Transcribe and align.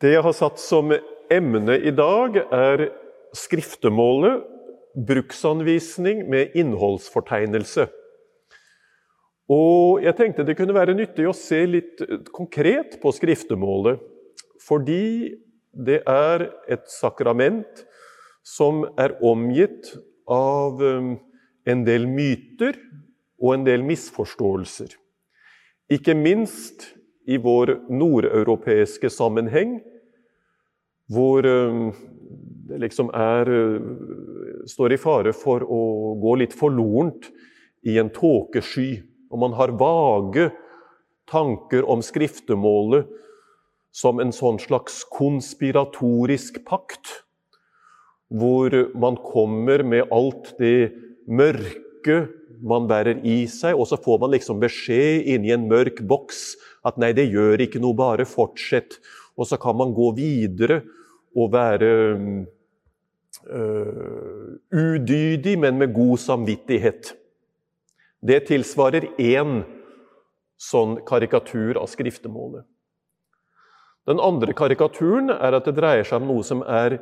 Det 0.00 0.14
jeg 0.14 0.24
har 0.24 0.32
satt 0.32 0.56
som 0.62 0.94
emne 1.30 1.74
i 1.76 1.90
dag, 1.92 2.38
er 2.40 2.86
skriftemålet, 3.36 4.46
bruksanvisning 5.06 6.22
med 6.32 6.56
innholdsfortegnelse. 6.56 7.84
Og 9.52 10.00
jeg 10.00 10.16
tenkte 10.16 10.46
det 10.48 10.56
kunne 10.56 10.74
være 10.74 10.96
nyttig 10.96 11.26
å 11.28 11.36
se 11.36 11.60
litt 11.68 12.00
konkret 12.32 12.96
på 13.02 13.12
skriftemålet, 13.12 14.00
fordi 14.64 15.36
det 15.70 16.00
er 16.08 16.46
et 16.70 16.88
sakrament 16.90 17.84
som 18.46 18.86
er 18.98 19.18
omgitt 19.20 19.92
av 20.30 20.80
um, 20.80 21.12
en 21.68 21.84
del 21.84 22.08
myter 22.08 22.78
og 23.36 23.52
en 23.58 23.68
del 23.68 23.84
misforståelser. 23.84 24.96
Ikke 25.92 26.16
minst 26.16 26.88
i 27.30 27.38
vår 27.40 27.76
nordeuropeiske 27.92 29.10
sammenheng, 29.12 29.78
hvor 31.10 31.46
um, 31.46 31.90
det 32.70 32.80
liksom 32.84 33.10
er 33.16 33.50
uh, 33.50 34.64
står 34.70 34.94
i 34.94 35.00
fare 35.00 35.34
for 35.36 35.64
å 35.66 35.82
gå 36.22 36.36
litt 36.42 36.54
forlorent 36.56 37.30
i 37.86 37.96
en 37.98 38.12
tåkesky. 38.14 39.00
Og 39.30 39.42
man 39.42 39.54
har 39.58 39.74
vage 39.78 40.50
tanker 41.30 41.86
om 41.86 42.02
skriftemålet 42.02 43.08
som 43.94 44.20
en 44.22 44.32
sånn 44.34 44.60
slags 44.62 45.02
konspiratorisk 45.10 46.60
pakt, 46.66 47.24
hvor 48.30 48.70
man 48.94 49.16
kommer 49.18 49.82
med 49.82 50.10
alt 50.14 50.52
det 50.60 50.92
mørke 51.26 52.20
man 52.62 52.86
bærer 52.90 53.22
i 53.26 53.42
seg, 53.50 53.74
og 53.74 53.88
så 53.88 53.98
får 53.98 54.20
man 54.22 54.34
liksom 54.34 54.60
beskjed 54.62 55.26
inni 55.32 55.50
en 55.54 55.66
mørk 55.70 56.02
boks 56.06 56.54
at 56.86 57.00
nei, 57.00 57.10
det 57.16 57.30
gjør 57.32 57.62
ikke 57.64 57.80
noe, 57.82 57.96
bare 57.96 58.26
fortsett. 58.28 58.98
Og 59.40 59.48
så 59.48 59.58
kan 59.60 59.76
man 59.78 59.94
gå 59.96 60.10
videre 60.16 60.82
og 61.36 61.52
være 61.52 61.90
øh, 63.46 64.56
udydig, 64.72 65.58
men 65.58 65.78
med 65.78 65.94
god 65.94 66.18
samvittighet. 66.18 67.14
Det 68.20 68.42
tilsvarer 68.50 69.06
én 69.16 69.62
sånn 70.60 70.98
karikatur 71.08 71.78
av 71.80 71.88
skriftemålet. 71.88 72.66
Den 74.08 74.20
andre 74.20 74.52
karikaturen 74.56 75.30
er 75.32 75.56
at 75.56 75.68
det 75.68 75.76
dreier 75.76 76.06
seg 76.08 76.20
om 76.20 76.28
noe 76.32 76.44
som 76.44 76.62
er 76.66 76.98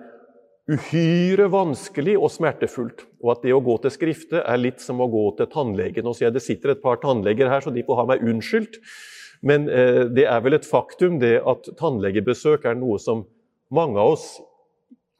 uhyre 0.68 1.46
vanskelig 1.50 2.16
og 2.18 2.30
smertefullt. 2.34 3.06
Og 3.24 3.32
at 3.32 3.46
det 3.46 3.54
å 3.56 3.62
gå 3.64 3.78
til 3.82 3.94
skrifte 3.94 4.42
er 4.42 4.60
litt 4.60 4.82
som 4.84 5.00
å 5.00 5.08
gå 5.10 5.24
til 5.38 5.48
tannlegen. 5.50 6.06
Og 6.06 6.18
så 6.18 6.30
Det 6.30 6.44
sitter 6.44 6.74
et 6.74 6.82
par 6.82 7.00
tannleger 7.00 7.48
her, 7.48 7.60
så 7.64 7.72
de 7.72 7.82
får 7.86 7.96
ha 8.02 8.04
meg 8.12 8.22
unnskyldt. 8.22 8.78
Men 9.42 9.68
eh, 9.70 10.04
det 10.10 10.26
er 10.26 10.40
vel 10.42 10.58
et 10.58 10.66
faktum 10.66 11.18
det 11.22 11.38
at 11.46 11.70
tannlegebesøk 11.78 12.66
er 12.66 12.74
noe 12.74 12.98
som 12.98 13.24
mange 13.74 14.00
av 14.00 14.14
oss 14.16 14.26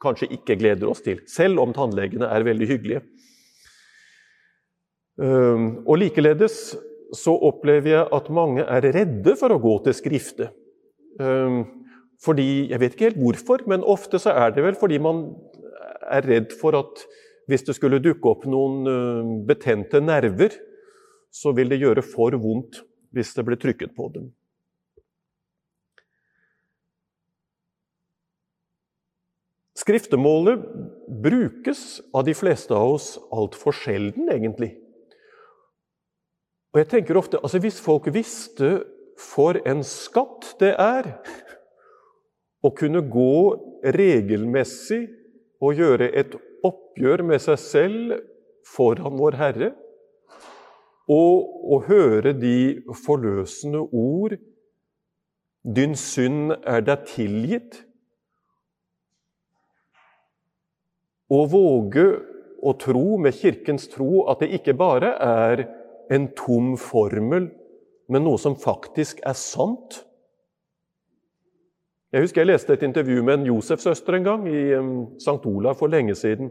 kanskje 0.03 0.29
ikke 0.35 0.57
gleder 0.59 0.89
oss 0.89 1.03
til, 1.05 1.19
selv 1.27 1.61
om 1.63 1.73
tannlegene 1.75 2.29
er 2.31 2.45
veldig 2.47 2.67
hyggelige. 2.69 3.01
Um, 5.19 5.83
og 5.83 5.99
likeledes 5.99 6.77
så 7.15 7.33
opplever 7.49 7.91
jeg 7.91 8.07
at 8.15 8.29
mange 8.31 8.63
er 8.63 8.85
redde 8.95 9.35
for 9.39 9.51
å 9.51 9.59
gå 9.59 9.73
til 9.83 9.97
skrifte. 9.97 10.49
Um, 11.19 11.65
fordi, 12.23 12.69
Jeg 12.69 12.79
vet 12.79 12.93
ikke 12.93 13.09
helt 13.09 13.19
hvorfor, 13.19 13.63
men 13.67 13.83
ofte 13.83 14.19
så 14.19 14.31
er 14.35 14.51
det 14.55 14.63
vel 14.63 14.75
fordi 14.79 14.99
man 14.99 15.35
er 16.07 16.23
redd 16.23 16.55
for 16.55 16.75
at 16.75 17.03
hvis 17.49 17.63
det 17.67 17.75
skulle 17.75 18.01
dukke 18.03 18.29
opp 18.29 18.45
noen 18.47 18.87
uh, 18.87 19.45
betente 19.47 19.99
nerver, 19.99 20.55
så 21.31 21.51
vil 21.55 21.69
det 21.69 21.81
gjøre 21.81 22.03
for 22.05 22.35
vondt 22.39 22.83
hvis 23.15 23.33
det 23.35 23.45
blir 23.47 23.59
trykket 23.59 23.95
på 23.97 24.09
dem. 24.13 24.29
Skriftemålet 29.89 30.59
brukes 31.23 32.01
av 32.13 32.27
de 32.27 32.33
fleste 32.37 32.75
av 32.77 32.91
oss 32.93 33.15
altfor 33.33 33.73
sjelden, 33.73 34.27
egentlig. 34.29 34.75
Og 36.69 36.83
jeg 36.83 36.89
tenker 36.91 37.17
ofte, 37.17 37.39
altså 37.41 37.57
Hvis 37.57 37.79
folk 37.81 38.05
visste 38.13 38.83
for 39.17 39.57
en 39.65 39.81
skatt 39.81 40.51
det 40.61 40.75
er 40.77 41.09
å 42.61 42.69
kunne 42.77 43.01
gå 43.01 43.33
regelmessig 43.97 45.07
og 45.57 45.81
gjøre 45.81 46.11
et 46.21 46.37
oppgjør 46.61 47.25
med 47.25 47.41
seg 47.41 47.57
selv 47.65 48.15
foran 48.69 49.17
Vår 49.17 49.41
Herre, 49.41 49.73
og 51.09 51.65
å 51.65 51.81
høre 51.89 52.37
de 52.37 52.85
forløsende 53.07 53.87
ord 53.89 54.37
'Din 55.65 55.97
synd 55.97 56.59
er 56.61 56.85
deg 56.85 57.09
tilgitt', 57.09 57.88
og 61.29 61.49
våge 61.53 62.05
å 62.59 62.73
tro 62.79 63.17
med 63.21 63.37
Kirkens 63.37 63.87
tro 63.91 64.25
at 64.31 64.41
det 64.43 64.51
ikke 64.59 64.75
bare 64.77 65.13
er 65.23 65.63
en 66.11 66.27
tom 66.37 66.73
formel, 66.81 67.49
men 68.09 68.25
noe 68.25 68.41
som 68.41 68.57
faktisk 68.57 69.21
er 69.27 69.37
sant. 69.37 70.01
Jeg 72.09 72.25
husker 72.25 72.41
jeg 72.41 72.49
leste 72.49 72.73
et 72.73 72.83
intervju 72.87 73.21
med 73.21 73.37
en 73.37 73.49
Josef-søster 73.51 74.17
en 74.17 74.25
gang 74.25 74.47
i 74.49 74.61
St. 75.21 75.37
Olav 75.45 75.77
for 75.77 75.91
lenge 75.93 76.17
siden, 76.17 76.49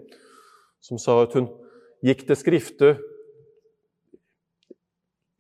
som 0.81 1.01
sa 1.03 1.25
at 1.25 1.35
hun 1.35 1.51
gikk 2.07 2.29
til 2.29 2.39
Skrifte 2.39 2.93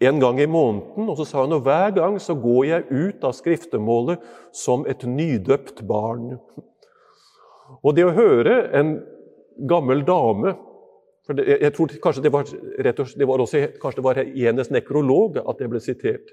en 0.03 0.19
gang 0.22 0.41
i 0.43 0.47
måneden, 0.47 1.09
og 1.10 1.16
så 1.19 1.26
sa 1.26 1.44
hun 1.44 1.55
at 1.56 1.62
hver 1.66 1.94
gang 1.94 2.19
så 2.22 2.34
går 2.38 2.65
jeg 2.66 2.88
ut 2.91 3.25
av 3.26 3.34
skriftemålet 3.34 4.26
som 4.55 4.84
et 4.91 5.03
nydøpt 5.06 5.84
barn. 5.87 6.37
Og 7.82 7.94
det 7.94 8.06
å 8.06 8.15
høre 8.15 8.60
en 8.78 8.93
gammel 9.66 10.04
dame 10.06 10.54
for 11.28 11.36
det, 11.36 11.58
jeg 11.60 11.74
tror 11.76 11.92
kanskje 12.00 12.22
det 12.24 12.30
var, 12.32 12.50
rett 12.86 13.00
og, 13.02 13.10
det 13.20 13.26
var 13.28 13.42
også 13.44 13.60
kanskje 13.82 14.00
det 14.00 14.04
var 14.06 14.20
Enes 14.24 14.70
nekrolog 14.72 15.36
at 15.42 15.58
det 15.60 15.66
ble 15.69 15.80
sitert. 15.84 16.30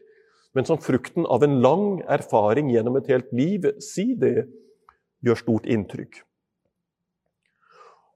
Men 0.56 0.63
som 0.63 0.80
frukten 0.80 1.28
av 1.28 1.44
en 1.44 1.58
lang 1.59 1.97
erfaring 2.08 2.69
gjennom 2.72 2.96
et 3.02 3.09
helt 3.12 3.34
liv, 3.36 3.68
si 3.84 4.13
det, 4.16 4.46
gjør 5.25 5.41
stort 5.41 5.68
inntrykk. 5.68 6.22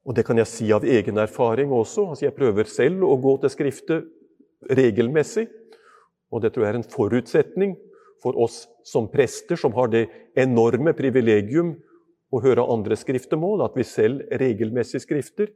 Og 0.07 0.15
det 0.15 0.23
kan 0.23 0.39
jeg 0.39 0.47
si 0.47 0.69
av 0.71 0.87
egen 0.87 1.19
erfaring 1.19 1.73
også. 1.75 2.07
Altså 2.13 2.29
jeg 2.29 2.37
prøver 2.37 2.71
selv 2.71 3.03
å 3.03 3.19
gå 3.19 3.35
til 3.43 3.51
Skriftet 3.51 4.07
regelmessig. 4.79 5.49
Og 6.31 6.45
det 6.45 6.53
tror 6.55 6.63
jeg 6.63 6.73
er 6.77 6.79
en 6.79 6.91
forutsetning 6.95 7.75
for 8.23 8.39
oss 8.39 8.63
som 8.87 9.11
prester, 9.11 9.59
som 9.59 9.75
har 9.75 9.91
det 9.91 10.07
enorme 10.39 10.95
privilegium 10.95 11.75
å 12.29 12.41
høre 12.43 12.65
andre 12.69 12.97
skriftemål, 12.99 13.63
at 13.65 13.77
vi 13.77 13.85
selv 13.87 14.25
regelmessig 14.41 15.01
skrifter. 15.03 15.49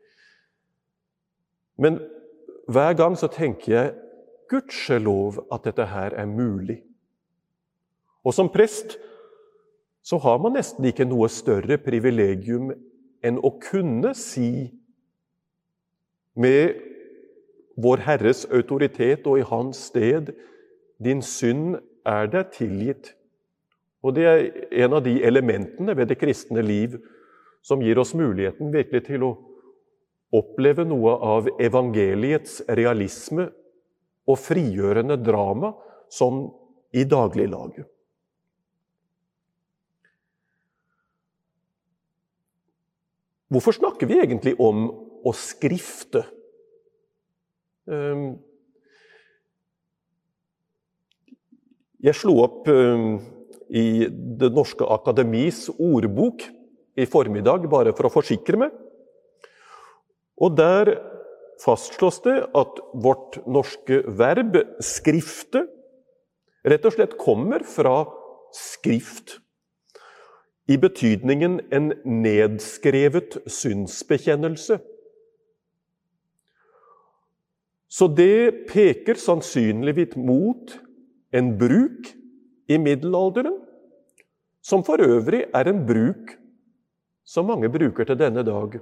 Men 1.78 2.00
hver 2.70 2.96
gang 2.98 3.18
så 3.20 3.30
tenker 3.32 3.74
jeg 3.74 3.94
gudskjelov 4.52 5.44
at 5.54 5.66
dette 5.68 5.86
her 5.90 6.16
er 6.18 6.30
mulig. 6.30 6.82
Og 8.24 8.34
som 8.36 8.50
prest 8.52 8.98
så 10.04 10.20
har 10.20 10.40
man 10.44 10.58
nesten 10.58 10.86
ikke 10.88 11.08
noe 11.08 11.30
større 11.32 11.78
privilegium 11.82 12.74
enn 13.24 13.40
å 13.40 13.54
kunne 13.64 14.14
si 14.18 14.72
med 16.36 16.82
Vår 17.74 18.04
Herres 18.06 18.44
autoritet 18.54 19.26
og 19.26 19.40
i 19.40 19.46
Hans 19.50 19.80
sted 19.90 20.30
din 21.02 21.24
synd 21.26 21.80
er 22.06 22.28
deg 22.30 22.52
tilgitt. 22.54 23.14
Og 24.04 24.16
Det 24.16 24.26
er 24.28 24.46
en 24.84 24.98
av 24.98 25.04
de 25.06 25.16
elementene 25.24 25.96
ved 25.96 26.12
det 26.12 26.20
kristne 26.20 26.62
liv 26.62 26.98
som 27.64 27.82
gir 27.82 28.00
oss 28.02 28.12
muligheten 28.14 28.74
virkelig 28.74 29.06
til 29.08 29.24
å 29.24 29.32
oppleve 30.34 30.84
noe 30.84 31.14
av 31.24 31.48
evangeliets 31.62 32.60
realisme 32.68 33.48
og 34.28 34.40
frigjørende 34.40 35.16
drama 35.22 35.72
som 36.12 36.48
i 36.94 37.06
dagliglaget. 37.08 37.88
Hvorfor 43.54 43.76
snakker 43.78 44.10
vi 44.10 44.18
egentlig 44.18 44.56
om 44.62 44.88
å 45.24 45.32
skrifte? 45.38 46.24
Ehm, 47.86 48.40
jeg 52.02 52.18
slo 52.18 52.40
opp 52.42 52.72
ehm, 52.74 53.20
i 53.74 54.06
Det 54.10 54.52
norske 54.54 54.86
akademis 54.86 55.66
ordbok 55.82 56.46
i 56.94 57.08
formiddag 57.10 57.66
bare 57.72 57.94
for 57.98 58.08
å 58.08 58.14
forsikre 58.14 58.60
meg. 58.62 58.74
Og 60.38 60.54
der 60.58 60.94
fastslås 61.64 62.20
det 62.26 62.36
at 62.54 62.82
vårt 62.94 63.40
norske 63.48 64.04
verb 64.06 64.58
'skrifte' 64.82 65.66
rett 66.64 66.86
og 66.86 66.94
slett 66.94 67.18
kommer 67.18 67.64
fra 67.66 68.06
skrift. 68.54 69.40
I 70.70 70.78
betydningen 70.78 71.60
en 71.72 71.92
nedskrevet 72.06 73.42
synsbekjennelse. 73.48 74.80
Så 77.90 78.08
det 78.08 78.70
peker 78.70 79.20
sannsynligvis 79.20 80.16
mot 80.16 80.80
en 81.34 81.58
bruk 81.58 82.14
i 82.70 82.78
middelalderen 82.78 83.63
som 84.64 84.84
for 84.88 85.02
øvrig 85.04 85.44
er 85.54 85.70
en 85.70 85.84
bruk 85.86 86.38
som 87.28 87.48
mange 87.48 87.70
bruker 87.72 88.08
til 88.08 88.20
denne 88.20 88.44
dag. 88.48 88.80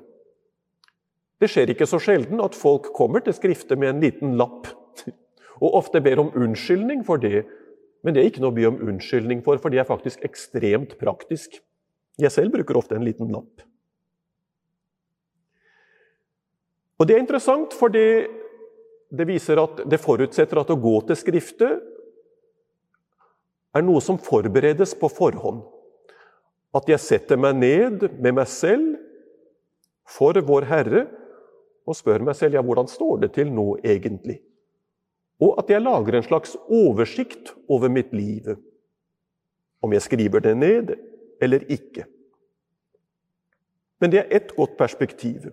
Det 1.41 1.49
skjer 1.49 1.73
ikke 1.73 1.87
så 1.89 1.97
sjelden 2.01 2.41
at 2.43 2.57
folk 2.57 2.91
kommer 2.93 3.23
til 3.25 3.33
Skriftet 3.33 3.79
med 3.81 3.95
en 3.95 4.03
liten 4.03 4.35
lapp, 4.37 4.69
og 5.63 5.79
ofte 5.81 6.01
ber 6.01 6.21
om 6.21 6.29
unnskyldning 6.37 7.01
for 7.05 7.21
det. 7.21 7.47
Men 8.05 8.13
det 8.13 8.21
er 8.21 8.29
ikke 8.29 8.43
noe 8.43 8.53
å 8.53 8.57
be 8.57 8.67
om 8.69 8.79
unnskyldning 8.81 9.41
for, 9.45 9.61
for 9.61 9.73
det 9.73 9.81
er 9.81 9.89
faktisk 9.89 10.23
ekstremt 10.25 10.97
praktisk. 11.01 11.57
Jeg 12.21 12.33
selv 12.33 12.53
bruker 12.53 12.77
ofte 12.77 12.97
en 12.97 13.05
liten 13.05 13.29
lapp. 13.33 13.65
Og 17.01 17.07
Det 17.09 17.15
er 17.15 17.23
interessant, 17.23 17.73
for 17.73 17.89
det, 17.89 18.29
det 19.09 19.25
viser 19.25 19.57
at 19.57 19.79
det 19.89 19.97
forutsetter 20.01 20.59
at 20.61 20.69
å 20.69 20.77
gå 20.77 20.99
til 21.07 21.17
Skriftet 21.17 21.90
er 23.75 23.85
noe 23.85 24.01
som 24.03 24.19
forberedes 24.19 24.93
på 24.99 25.09
forhånd. 25.11 25.63
At 26.75 26.87
jeg 26.87 27.03
setter 27.03 27.39
meg 27.39 27.57
ned 27.59 28.05
med 28.19 28.37
meg 28.37 28.47
selv 28.51 28.95
for 30.07 30.37
Vår 30.47 30.67
Herre 30.69 31.05
og 31.87 31.97
spør 31.97 32.23
meg 32.23 32.37
selv 32.37 32.55
ja, 32.55 32.63
hvordan 32.63 32.87
står 32.87 33.25
det 33.25 33.33
til 33.35 33.51
nå 33.51 33.73
egentlig? 33.83 34.39
Og 35.41 35.57
at 35.59 35.71
jeg 35.73 35.81
lager 35.81 36.17
en 36.17 36.25
slags 36.27 36.53
oversikt 36.69 37.55
over 37.71 37.89
mitt 37.89 38.11
liv. 38.13 38.51
Om 39.81 39.95
jeg 39.95 40.05
skriver 40.05 40.43
det 40.45 40.55
ned 40.57 40.93
eller 41.41 41.65
ikke. 41.71 42.05
Men 44.01 44.13
det 44.13 44.21
er 44.21 44.35
ett 44.37 44.53
godt 44.55 44.77
perspektiv. 44.77 45.49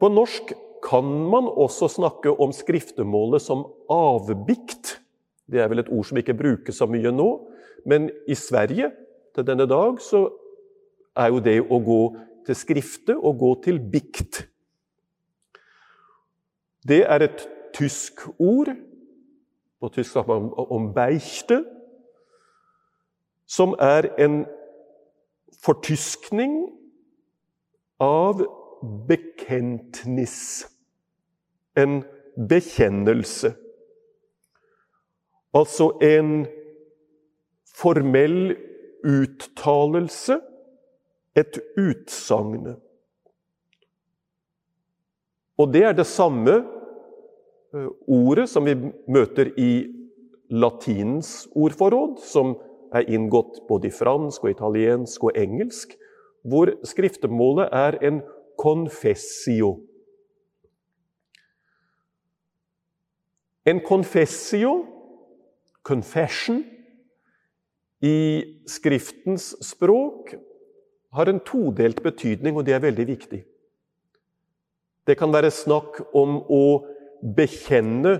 På 0.00 0.08
norsk 0.12 0.52
kan 0.84 1.06
man 1.30 1.48
også 1.48 1.88
snakke 1.88 2.32
om 2.32 2.52
skriftemålet 2.52 3.42
som 3.42 3.64
avbikt. 3.90 4.98
Det 5.46 5.60
er 5.62 5.68
vel 5.70 5.82
et 5.82 5.90
ord 5.92 6.04
som 6.08 6.18
ikke 6.18 6.34
brukes 6.34 6.78
så 6.78 6.88
mye 6.90 7.12
nå, 7.14 7.28
men 7.86 8.10
i 8.28 8.34
Sverige 8.34 8.90
til 9.34 9.46
denne 9.46 9.66
dag 9.70 10.00
så 10.02 10.26
er 11.16 11.30
jo 11.30 11.42
det 11.42 11.60
å 11.62 11.78
gå 11.80 12.00
til 12.46 12.58
skrifte 12.58 13.16
og 13.16 13.38
gå 13.40 13.52
til 13.66 13.80
bikt. 13.92 14.42
Det 16.86 17.02
er 17.06 17.26
et 17.26 17.46
tysk 17.74 18.26
ord. 18.38 18.72
På 19.80 19.90
tysk 19.92 20.12
snakker 20.12 20.40
man 20.40 20.52
om 20.56 20.90
beichte, 20.94 21.60
som 23.46 23.74
er 23.78 24.08
en 24.18 24.44
fortyskning 25.62 26.64
av 28.02 28.42
bekentnis. 29.08 30.66
En 31.76 32.00
bekjennelse. 32.48 33.52
Altså 35.56 35.90
en 36.04 36.46
formell 37.76 38.56
uttalelse, 39.06 40.40
et 41.36 41.58
utsagn. 41.76 42.74
Og 45.56 45.72
det 45.72 45.82
er 45.84 45.94
det 45.96 46.06
samme 46.08 46.56
eh, 46.60 47.88
ordet 48.08 48.48
som 48.52 48.68
vi 48.68 48.74
møter 49.08 49.52
i 49.60 49.70
latinens 50.52 51.46
ordforråd, 51.56 52.18
som 52.24 52.54
er 52.94 53.08
inngått 53.12 53.62
både 53.68 53.88
i 53.88 53.94
fransk, 53.94 54.44
og 54.44 54.52
italiensk 54.52 55.28
og 55.28 55.36
engelsk, 55.36 55.96
hvor 56.46 56.72
skriftemålet 56.86 57.72
er 57.72 57.98
en 58.06 58.20
confessio. 58.60 59.74
En 63.66 63.80
confessio, 63.82 64.84
confession, 65.86 66.64
i 68.04 68.44
Skriftens 68.68 69.54
språk 69.64 70.34
har 71.16 71.30
en 71.30 71.40
todelt 71.40 72.02
betydning, 72.04 72.56
og 72.56 72.66
det 72.66 72.74
er 72.76 72.82
veldig 72.84 73.06
viktig. 73.08 73.40
Det 75.06 75.16
kan 75.16 75.32
være 75.32 75.52
snakk 75.54 76.02
om 76.18 76.40
å 76.50 76.64
bekjenne 77.36 78.18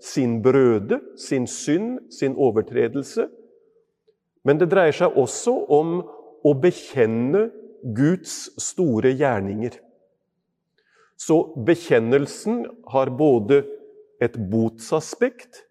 sin 0.00 0.38
brøde, 0.42 1.00
sin 1.18 1.46
synd, 1.50 1.98
sin 2.14 2.38
overtredelse. 2.38 3.26
Men 4.46 4.60
det 4.60 4.70
dreier 4.72 4.94
seg 4.94 5.18
også 5.18 5.54
om 5.74 5.98
å 6.46 6.54
bekjenne 6.62 7.48
Guds 7.82 8.48
store 8.62 9.12
gjerninger. 9.18 9.74
Så 11.18 11.42
bekjennelsen 11.66 12.62
har 12.94 13.10
både 13.10 13.64
et 14.22 14.38
botsaspekt 14.50 15.67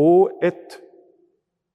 og 0.00 0.40
et 0.44 0.78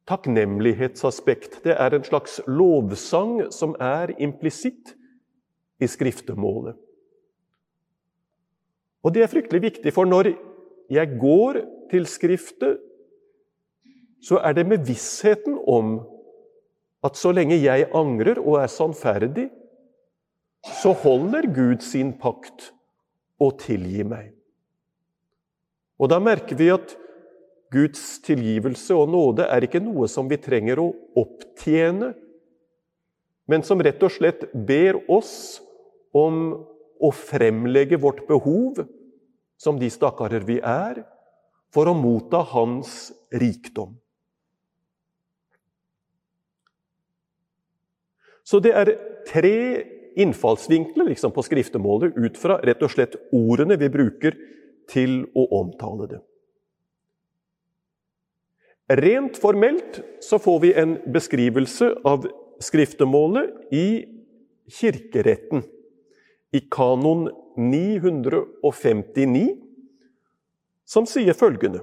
takknemlighetsaspekt. 0.10 1.62
Det 1.66 1.76
er 1.78 1.94
en 1.94 2.06
slags 2.06 2.40
lovsang 2.48 3.52
som 3.54 3.76
er 3.82 4.14
implisitt 4.22 4.96
i 5.82 5.90
skriftemålet. 5.90 6.78
Og 9.06 9.14
det 9.14 9.22
er 9.22 9.30
fryktelig 9.30 9.62
viktig, 9.62 9.94
for 9.94 10.10
når 10.10 10.32
jeg 10.90 11.18
går 11.22 11.62
til 11.92 12.08
Skriftet, 12.10 12.80
så 14.26 14.40
er 14.42 14.56
det 14.58 14.66
med 14.66 14.86
vissheten 14.88 15.60
om 15.70 16.00
at 17.06 17.18
så 17.18 17.30
lenge 17.36 17.60
jeg 17.62 17.86
angrer 17.94 18.40
og 18.42 18.58
er 18.64 18.72
sannferdig, 18.72 19.50
så 20.82 20.96
holder 20.98 21.46
Gud 21.54 21.84
sin 21.86 22.16
pakt 22.18 22.72
og 23.38 23.60
tilgir 23.62 24.08
meg. 24.10 24.32
Og 26.02 26.10
da 26.10 26.18
merker 26.20 26.58
vi 26.58 26.72
at 26.74 26.96
Guds 27.74 28.20
tilgivelse 28.26 28.96
og 28.96 29.10
nåde 29.12 29.48
er 29.50 29.66
ikke 29.66 29.82
noe 29.84 30.08
som 30.12 30.30
vi 30.30 30.38
trenger 30.42 30.82
å 30.82 30.92
opptjene, 31.18 32.14
men 33.50 33.66
som 33.66 33.82
rett 33.84 34.02
og 34.06 34.14
slett 34.14 34.48
ber 34.54 34.98
oss 35.12 35.60
om 36.16 36.56
å 37.02 37.12
fremlegge 37.14 38.00
vårt 38.02 38.24
behov, 38.30 38.86
som 39.60 39.78
de 39.80 39.90
stakkarer 39.92 40.46
vi 40.48 40.58
er, 40.60 41.04
for 41.74 41.90
å 41.92 41.98
motta 41.98 42.42
Hans 42.54 43.12
rikdom. 43.34 43.96
Så 48.46 48.62
det 48.62 48.76
er 48.78 48.94
tre 49.28 49.58
innfallsvinkler 50.22 51.10
liksom, 51.10 51.34
på 51.34 51.44
skriftemålet 51.44 52.16
ut 52.16 52.38
fra 52.40 52.60
rett 52.64 52.84
og 52.86 52.94
slett 52.94 53.18
ordene 53.36 53.78
vi 53.82 53.90
bruker 53.92 54.38
til 54.92 55.24
å 55.36 55.48
omtale 55.60 56.08
det. 56.14 56.22
Rent 58.88 59.38
formelt 59.42 60.02
så 60.22 60.38
får 60.40 60.60
vi 60.60 60.74
en 60.78 60.98
beskrivelse 61.14 61.88
av 62.06 62.28
skriftemålet 62.62 63.74
i 63.74 64.06
kirkeretten, 64.70 65.64
i 66.54 66.62
kanon 66.72 67.26
959, 67.58 69.56
som 70.86 71.10
sier 71.10 71.34
følgende. 71.34 71.82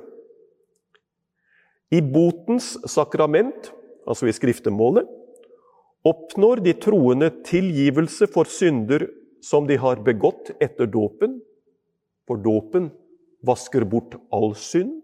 I 1.91 1.99
botens 2.07 2.77
sakrament, 2.89 3.73
altså 4.07 4.31
i 4.31 4.37
skriftemålet, 4.37 5.09
oppnår 6.07 6.63
de 6.63 6.73
troende 6.79 7.29
tilgivelse 7.47 8.31
for 8.31 8.47
synder 8.47 9.09
som 9.43 9.67
de 9.67 9.75
har 9.79 10.01
begått 10.07 10.55
etter 10.63 10.87
dåpen, 10.87 11.41
for 12.31 12.39
dåpen 12.39 12.93
vasker 13.43 13.85
bort 13.91 14.15
all 14.31 14.55
synd. 14.55 15.01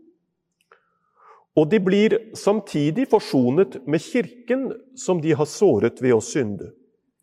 Og 1.56 1.70
de 1.70 1.80
blir 1.82 2.16
samtidig 2.36 3.08
forsonet 3.10 3.80
med 3.86 4.02
Kirken 4.02 4.68
som 4.96 5.22
de 5.22 5.32
har 5.34 5.48
såret 5.48 6.02
ved 6.02 6.14
å 6.14 6.22
synde. 6.22 6.72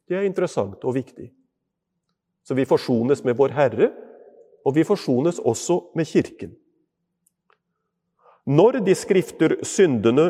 Det 0.10 0.18
er 0.18 0.28
interessant 0.28 0.84
og 0.84 0.98
viktig. 0.98 1.30
Så 2.46 2.54
vi 2.54 2.68
forsones 2.70 3.24
med 3.26 3.38
Vår 3.38 3.56
Herre, 3.56 3.90
og 4.66 4.76
vi 4.76 4.86
forsones 4.86 5.40
også 5.40 5.80
med 5.98 6.10
Kirken. 6.10 6.54
Når 8.46 8.84
de 8.86 8.94
skrifter 8.98 9.58
syndene 9.66 10.28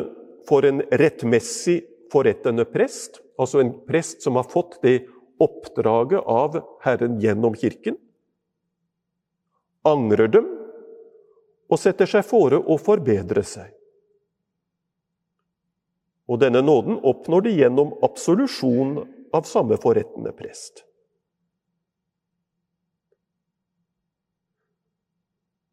for 0.48 0.64
en 0.64 0.80
rettmessig 0.88 1.82
forrettende 2.12 2.64
prest, 2.64 3.20
altså 3.36 3.60
en 3.60 3.74
prest 3.88 4.24
som 4.24 4.38
har 4.40 4.48
fått 4.48 4.78
det 4.84 5.02
oppdraget 5.42 6.24
av 6.24 6.56
Herren 6.84 7.18
gjennom 7.20 7.56
Kirken, 7.58 7.98
angrer 9.84 10.32
dem 10.32 10.48
og 11.68 11.80
setter 11.80 12.08
seg 12.08 12.24
fore 12.24 12.58
å 12.58 12.78
forbedre 12.80 13.44
seg. 13.44 13.75
Og 16.26 16.40
denne 16.42 16.62
nåden 16.64 16.98
oppnår 17.06 17.46
de 17.46 17.54
gjennom 17.60 17.94
absolusjon 18.02 18.98
av 19.34 19.46
samme 19.46 19.78
forrettende 19.78 20.32
prest. 20.34 20.82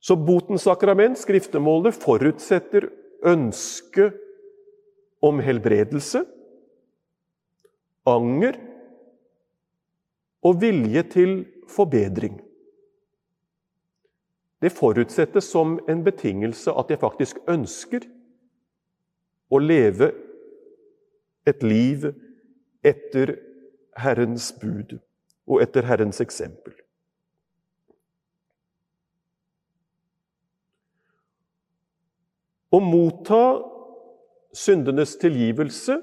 Så 0.04 0.18
botens 0.20 0.66
sakrament, 0.68 1.16
skriftemålet, 1.18 1.96
forutsetter 1.96 2.90
ønske 3.24 4.10
om 5.24 5.40
helbredelse, 5.40 6.26
anger 8.04 8.58
og 10.44 10.60
vilje 10.60 11.06
til 11.14 11.32
forbedring. 11.72 12.36
Det 14.60 14.72
forutsettes 14.76 15.48
som 15.48 15.78
en 15.88 16.04
betingelse 16.04 16.72
at 16.72 16.92
jeg 16.92 17.00
faktisk 17.00 17.40
ønsker 17.52 18.04
å 19.52 19.60
leve 19.64 20.12
et 21.48 21.64
liv 21.64 22.08
etter 22.84 23.36
Herrens 24.00 24.52
bud 24.62 24.98
og 25.48 25.62
etter 25.64 25.86
Herrens 25.88 26.22
eksempel. 26.24 26.74
Å 32.74 32.80
motta 32.82 33.44
syndenes 34.54 35.14
tilgivelse 35.22 36.00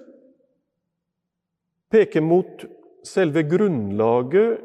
peker 1.91 2.23
mot 2.23 2.67
selve 3.07 3.43
grunnlaget 3.49 4.61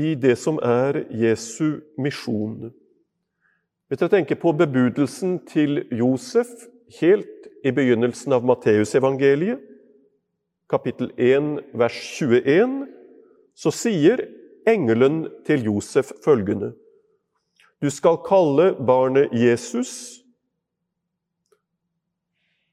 i 0.00 0.14
det 0.18 0.34
som 0.40 0.58
er 0.58 1.04
Jesu 1.14 1.84
misjon. 2.00 2.72
Hvis 3.86 4.02
jeg 4.02 4.10
tenker 4.10 4.40
på 4.42 4.50
bebudelsen 4.58 5.36
til 5.46 5.84
Josef 5.94 6.50
helt 6.98 7.46
i 7.62 7.70
begynnelsen 7.70 8.34
av 8.34 8.42
Matteusevangeliet, 8.48 9.60
kapittel 10.70 11.12
1, 11.16 11.60
vers 11.74 11.98
21, 12.20 12.86
så 13.54 13.70
sier 13.74 14.24
engelen 14.66 15.24
til 15.46 15.64
Josef 15.68 16.12
følgende.: 16.24 16.72
Du 17.82 17.90
skal 17.90 18.18
kalle 18.26 18.72
barnet 18.86 19.32
Jesus, 19.32 20.20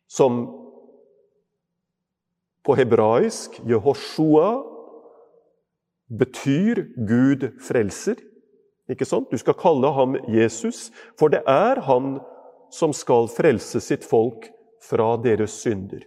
som 0.07 0.45
på 2.63 2.75
hebraisk 2.75 3.59
Jehoshua 3.67 4.61
betyr 6.19 6.83
Gud 7.07 7.47
frelser. 7.67 8.19
Ikke 8.91 9.07
sant? 9.07 9.31
Du 9.31 9.37
skal 9.39 9.55
kalle 9.55 9.91
ham 9.95 10.17
Jesus, 10.27 10.91
for 11.19 11.31
det 11.31 11.41
er 11.47 11.79
han 11.87 12.19
som 12.71 12.93
skal 12.95 13.29
frelse 13.31 13.79
sitt 13.83 14.03
folk 14.07 14.49
fra 14.83 15.15
deres 15.23 15.55
synder. 15.63 16.03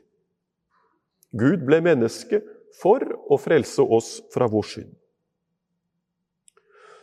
Gud 1.35 1.65
ble 1.67 1.81
menneske 1.85 2.41
for 2.81 3.03
å 3.31 3.39
frelse 3.41 3.83
oss 3.83 4.19
fra 4.35 4.49
vår 4.51 4.69
synd. 4.71 4.93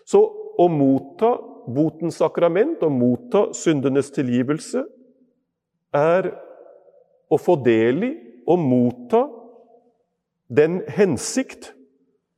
Så 0.08 0.22
å 0.60 0.68
motta 0.72 1.36
botens 1.72 2.18
sakrament, 2.20 2.82
å 2.84 2.90
motta 2.92 3.50
syndenes 3.56 4.12
tilgivelse, 4.14 4.84
er 5.96 6.32
å 7.32 7.38
få 7.40 7.58
del 7.64 8.04
i 8.08 8.12
og 8.50 8.60
motta 8.60 9.26
den 10.52 10.82
hensikt 10.92 11.72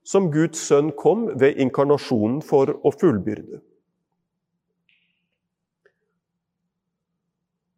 som 0.06 0.30
Guds 0.34 0.62
sønn 0.68 0.92
kom 1.00 1.30
ved 1.40 1.58
inkarnasjonen 1.64 2.42
for 2.46 2.70
å 2.84 2.92
fullbyrde. 2.94 3.62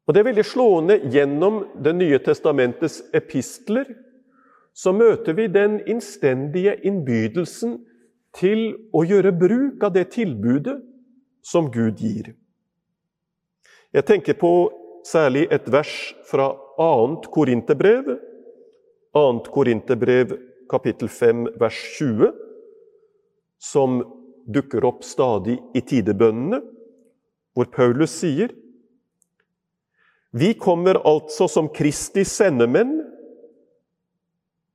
Og 0.06 0.14
Det 0.14 0.22
er 0.22 0.30
veldig 0.30 0.46
slående 0.46 1.00
gjennom 1.12 1.64
Det 1.82 1.96
nye 1.96 2.20
testamentets 2.20 3.02
epistler. 3.14 3.88
Så 4.74 4.92
møter 4.94 5.34
vi 5.34 5.48
den 5.48 5.80
innstendige 5.88 6.76
innbydelsen 6.84 7.80
til 8.36 8.76
å 8.92 9.06
gjøre 9.08 9.32
bruk 9.32 9.84
av 9.88 9.94
det 9.96 10.10
tilbudet 10.12 10.76
som 11.46 11.70
Gud 11.72 12.02
gir. 12.04 12.34
Jeg 13.96 14.04
tenker 14.04 14.36
på 14.36 14.52
særlig 15.08 15.46
et 15.54 15.70
vers 15.72 15.94
fra 16.28 16.50
2. 16.76 17.32
Korinterbrev, 17.32 18.18
2. 19.16 19.24
Korinterbrev 19.56 20.36
kapittel 20.70 21.08
5 21.08 21.46
vers 21.62 21.80
20, 21.96 22.34
som 23.64 24.02
dukker 24.52 24.84
opp 24.86 25.06
stadig 25.08 25.56
i 25.72 25.82
tidebønnene, 25.82 26.60
hvor 27.56 27.72
Paulus 27.72 28.12
sier 28.20 28.52
Vi 30.36 30.54
kommer 30.60 31.00
altså 31.08 31.48
som 31.48 31.70
Kristi 31.72 32.26
sendemenn, 32.28 32.98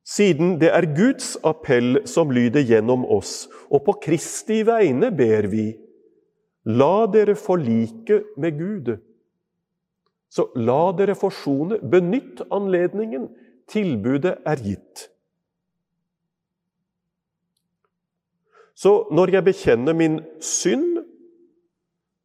siden 0.01 0.55
det 0.59 0.71
er 0.73 0.87
Guds 0.97 1.35
appell 1.45 2.01
som 2.09 2.31
lyder 2.33 2.65
gjennom 2.65 3.03
oss, 3.05 3.45
og 3.69 3.83
på 3.85 3.93
Kristi 4.07 4.63
vegne 4.65 5.11
ber 5.13 5.45
vi, 5.51 5.67
la 6.65 7.05
dere 7.13 7.35
forlike 7.37 8.17
med 8.41 8.57
Gud. 8.57 8.91
Så 10.31 10.47
la 10.57 10.91
dere 10.97 11.13
forsone, 11.19 11.77
benytt 11.91 12.41
anledningen, 12.49 13.29
tilbudet 13.69 14.39
er 14.47 14.63
gitt. 14.65 15.07
Så 18.73 18.95
når 19.13 19.35
jeg 19.35 19.45
bekjenner 19.45 19.93
min 19.93 20.17
synd, 20.41 21.03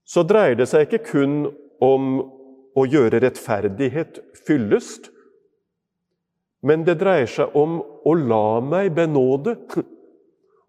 så 0.07 0.25
dreier 0.25 0.57
det 0.57 0.69
seg 0.71 0.87
ikke 0.87 1.03
kun 1.11 1.37
om 1.85 2.36
å 2.77 2.85
gjøre 2.85 3.23
rettferdighet 3.25 4.21
fyllest, 4.47 5.11
men 6.67 6.85
det 6.87 6.99
dreier 7.01 7.29
seg 7.31 7.55
om 7.57 7.79
å 7.81 8.15
la 8.19 8.61
meg 8.65 8.93
benåde 8.97 9.57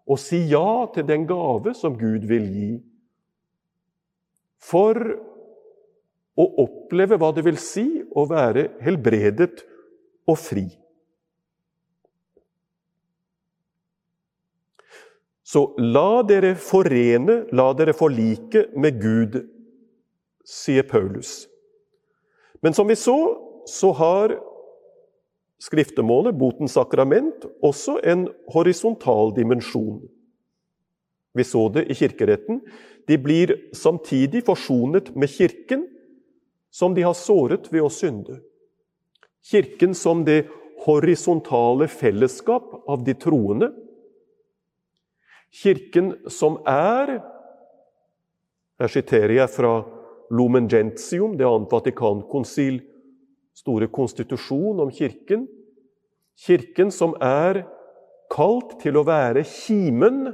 og 0.08 0.20
si 0.20 0.40
ja 0.48 0.86
til 0.94 1.06
den 1.08 1.26
gave 1.28 1.74
som 1.76 1.96
Gud 1.98 2.24
vil 2.28 2.46
gi. 2.48 2.70
For 4.62 4.96
å 6.38 6.46
oppleve 6.62 7.18
hva 7.18 7.32
det 7.34 7.44
vil 7.46 7.58
si 7.60 7.86
å 8.16 8.24
være 8.30 8.68
helbredet 8.84 9.64
og 10.28 10.38
fri. 10.38 10.68
Så 15.48 15.62
la 15.80 16.22
dere 16.28 16.52
forene, 16.60 17.46
la 17.56 17.70
dere 17.72 17.94
forlike 17.96 18.66
med 18.76 19.00
Gud, 19.00 19.38
sier 20.44 20.84
Paulus. 20.84 21.47
Men 22.62 22.74
som 22.74 22.88
vi 22.88 22.96
så, 22.96 23.18
så 23.66 23.92
har 23.92 24.38
skriftemålet, 25.62 26.36
botens 26.38 26.74
sakrament, 26.78 27.46
også 27.62 27.98
en 28.06 28.28
horisontal 28.52 29.34
dimensjon. 29.36 30.00
Vi 31.34 31.44
så 31.44 31.68
det 31.74 31.86
i 31.90 31.96
kirkeretten. 31.98 32.60
De 33.06 33.18
blir 33.18 33.54
samtidig 33.76 34.44
forsonet 34.46 35.12
med 35.16 35.30
Kirken, 35.30 35.86
som 36.70 36.94
de 36.94 37.04
har 37.06 37.16
såret 37.16 37.70
ved 37.72 37.84
å 37.84 37.92
synde. 37.92 38.40
Kirken 39.48 39.94
som 39.96 40.24
det 40.26 40.46
horisontale 40.84 41.88
fellesskap 41.90 42.74
av 42.88 43.04
de 43.06 43.14
troende, 43.18 43.72
Kirken 45.48 46.12
som 46.28 46.58
er 46.68 47.22
Her 48.78 48.90
siterer 48.92 49.32
jeg 49.32 49.50
fra 49.50 49.70
Lumen 50.30 50.68
Gentium, 50.68 51.36
det 51.38 51.46
annet 51.46 51.72
Vatikankonsil, 51.72 52.82
store 53.56 53.88
konstitusjon 53.88 54.80
om 54.80 54.90
Kirken. 54.92 55.46
Kirken 56.38 56.92
som 56.94 57.16
er 57.24 57.64
kalt 58.30 58.76
til 58.82 58.98
å 59.00 59.06
være 59.08 59.42
kimen 59.48 60.28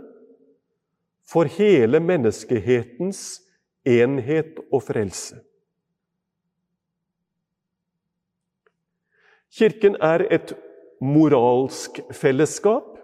for 1.24 1.48
hele 1.56 2.00
menneskehetens 2.04 3.40
enhet 3.88 4.58
og 4.70 4.82
frelse. 4.84 5.38
Kirken 9.54 9.94
er 10.02 10.26
et 10.34 10.56
moralsk 11.04 12.00
fellesskap 12.12 12.96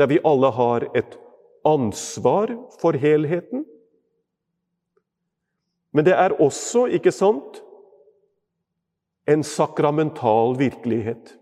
der 0.00 0.08
vi 0.10 0.18
alle 0.26 0.50
har 0.56 0.88
et 0.98 1.14
ansvar 1.68 2.50
for 2.80 2.96
helheten. 2.98 3.64
Men 5.92 6.06
det 6.08 6.14
er 6.16 6.34
også, 6.40 6.86
ikke 6.96 7.12
sant, 7.12 7.60
en 9.28 9.44
sakramental 9.46 10.56
virkelighet. 10.58 11.36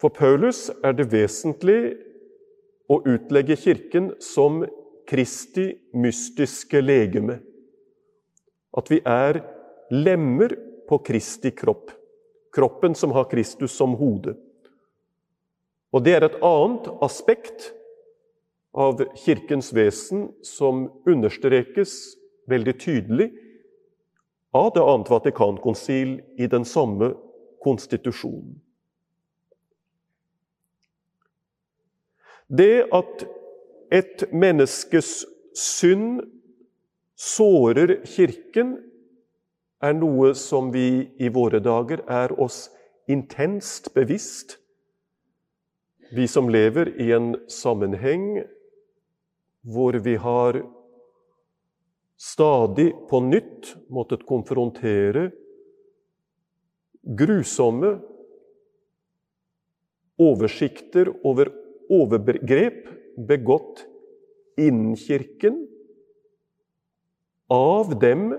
For 0.00 0.12
Paulus 0.12 0.66
er 0.84 0.96
det 0.98 1.08
vesentlig 1.12 1.94
å 2.92 2.98
utlegge 3.06 3.56
Kirken 3.56 4.10
som 4.20 4.64
Kristi 5.08 5.70
mystiske 5.96 6.82
legeme. 6.82 7.38
At 8.76 8.90
vi 8.92 9.00
er 9.06 9.40
lemmer 9.94 10.52
på 10.88 10.98
Kristi 11.06 11.54
kropp. 11.56 11.94
Kroppen 12.52 12.94
som 12.98 13.14
har 13.16 13.30
Kristus 13.30 13.72
som 13.76 13.94
hode. 13.96 14.36
Og 15.94 16.04
det 16.04 16.16
er 16.16 16.26
et 16.26 16.38
annet 16.44 16.90
aspekt 17.04 17.70
av 18.76 19.00
Kirkens 19.16 19.72
vesen 19.72 20.28
som 20.44 20.86
understrekes 21.08 22.16
veldig 22.50 22.74
tydelig 22.80 23.30
av 24.56 24.70
det 24.74 24.84
annet 24.84 25.10
Vatikankonsil 25.10 26.12
i 26.38 26.48
den 26.52 26.64
samme 26.68 27.14
konstitusjonen. 27.64 28.60
Det 32.46 32.86
at 32.94 33.24
et 33.90 34.26
menneskes 34.30 35.24
synd 35.56 36.20
sårer 37.16 37.98
Kirken, 38.06 38.76
er 39.82 39.92
noe 39.92 40.30
som 40.38 40.70
vi 40.72 41.08
i 41.20 41.28
våre 41.28 41.58
dager 41.60 42.00
er 42.08 42.32
oss 42.40 42.70
intenst 43.12 43.90
bevisst 43.94 44.56
vi 46.10 46.28
som 46.28 46.48
lever 46.48 46.92
i 47.00 47.10
en 47.12 47.34
sammenheng 47.50 48.44
hvor 49.66 49.98
vi 50.02 50.14
har 50.16 50.60
stadig 52.16 52.92
på 53.10 53.20
nytt 53.20 53.74
måttet 53.92 54.24
konfrontere 54.28 55.28
grusomme 57.02 57.96
oversikter 60.22 61.10
over 61.26 61.50
overgrep 61.92 62.86
begått 63.28 63.84
innen 64.58 64.96
kirken 64.98 65.60
av 67.52 67.92
dem 68.00 68.32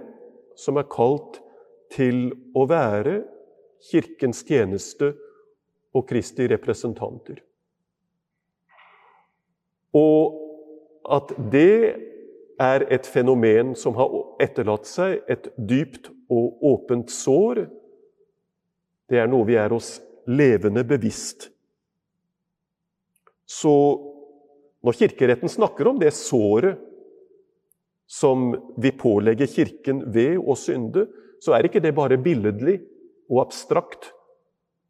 som 0.58 0.80
er 0.82 0.90
kalt 0.92 1.40
til 1.94 2.32
å 2.58 2.66
være 2.68 3.22
Kirkens 3.88 4.42
tjeneste 4.42 5.12
og 5.96 6.08
Kristi 6.10 6.48
representanter. 6.50 7.38
Og 9.96 10.47
at 11.08 11.32
det 11.52 11.96
er 12.60 12.86
et 12.92 13.08
fenomen 13.08 13.76
som 13.78 13.96
har 13.98 14.14
etterlatt 14.44 14.88
seg 14.90 15.22
et 15.30 15.50
dypt 15.56 16.10
og 16.34 16.64
åpent 16.68 17.12
sår, 17.14 17.68
det 19.08 19.22
er 19.22 19.30
noe 19.32 19.48
vi 19.48 19.56
er 19.60 19.74
oss 19.74 19.98
levende 20.28 20.84
bevisst. 20.88 21.48
Så 23.48 23.72
når 24.84 24.98
Kirkeretten 25.00 25.52
snakker 25.52 25.88
om 25.88 26.02
det 26.02 26.12
såret 26.16 26.82
som 28.08 28.52
vi 28.80 28.92
pålegger 28.96 29.50
Kirken 29.52 30.04
ved 30.12 30.38
å 30.40 30.56
synde, 30.60 31.06
så 31.44 31.54
er 31.56 31.68
ikke 31.68 31.84
det 31.84 31.96
bare 31.96 32.20
billedlig 32.20 32.80
og 33.30 33.44
abstrakt, 33.46 34.12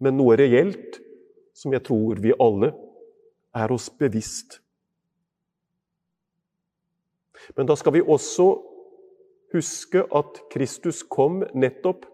men 0.01 0.17
noe 0.17 0.37
reelt 0.37 0.99
som 1.57 1.73
jeg 1.73 1.83
tror 1.85 2.21
vi 2.21 2.33
alle 2.37 2.71
er 3.57 3.73
oss 3.73 3.89
bevisst. 3.89 4.59
Men 7.55 7.69
da 7.69 7.75
skal 7.75 7.95
vi 7.97 8.03
også 8.03 8.47
huske 9.53 10.03
at 10.15 10.41
Kristus 10.51 11.03
kom 11.03 11.41
nettopp 11.55 12.05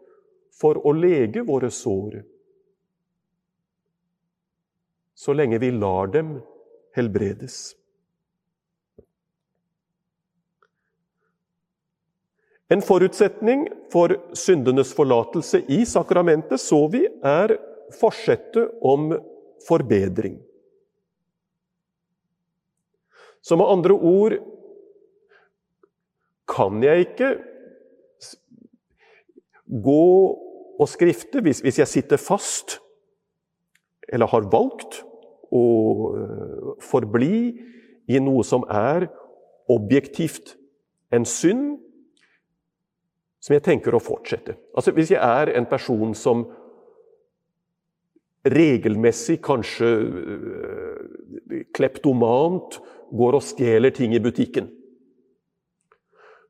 for 0.54 0.80
å 0.86 0.94
lege 0.96 1.44
våre 1.46 1.72
sår. 1.74 2.22
Så 5.14 5.34
lenge 5.34 5.60
vi 5.62 5.72
lar 5.74 6.12
dem 6.14 6.36
helbredes. 6.98 7.74
En 12.74 12.82
forutsetning 12.82 13.68
for 13.94 14.16
syndenes 14.38 14.94
forlatelse 14.98 15.62
i 15.70 15.84
sakramentet, 15.86 16.62
så 16.62 16.88
vi, 16.90 17.06
er 17.22 17.58
forsettet 18.00 18.72
om 18.82 19.12
forbedring. 19.68 20.40
Så 23.44 23.58
med 23.60 23.70
andre 23.70 23.94
ord 23.94 24.38
kan 26.50 26.84
jeg 26.84 27.08
ikke 27.08 27.30
gå 29.84 30.08
og 30.80 30.90
skrifte 30.90 31.42
hvis, 31.42 31.62
hvis 31.64 31.80
jeg 31.80 31.88
sitter 31.88 32.18
fast, 32.18 32.80
eller 34.10 34.30
har 34.30 34.50
valgt 34.52 35.02
å 35.54 35.66
øh, 36.18 36.74
forbli 36.84 37.38
i 38.12 38.20
noe 38.20 38.44
som 38.46 38.66
er 38.68 39.08
objektivt 39.72 40.56
en 41.14 41.26
synd, 41.30 41.78
som 43.44 43.56
jeg 43.56 43.64
tenker 43.66 43.96
å 43.96 44.02
fortsette. 44.04 44.56
Altså 44.76 44.94
Hvis 44.96 45.12
jeg 45.14 45.20
er 45.20 45.54
en 45.58 45.68
person 45.68 46.14
som 46.16 46.46
regelmessig, 48.44 49.40
kanskje 49.44 49.88
øh, 49.88 51.66
kleptomant, 51.76 52.82
går 53.14 53.38
og 53.38 53.46
stjeler 53.46 53.94
ting 53.94 54.16
i 54.16 54.24
butikken 54.24 54.72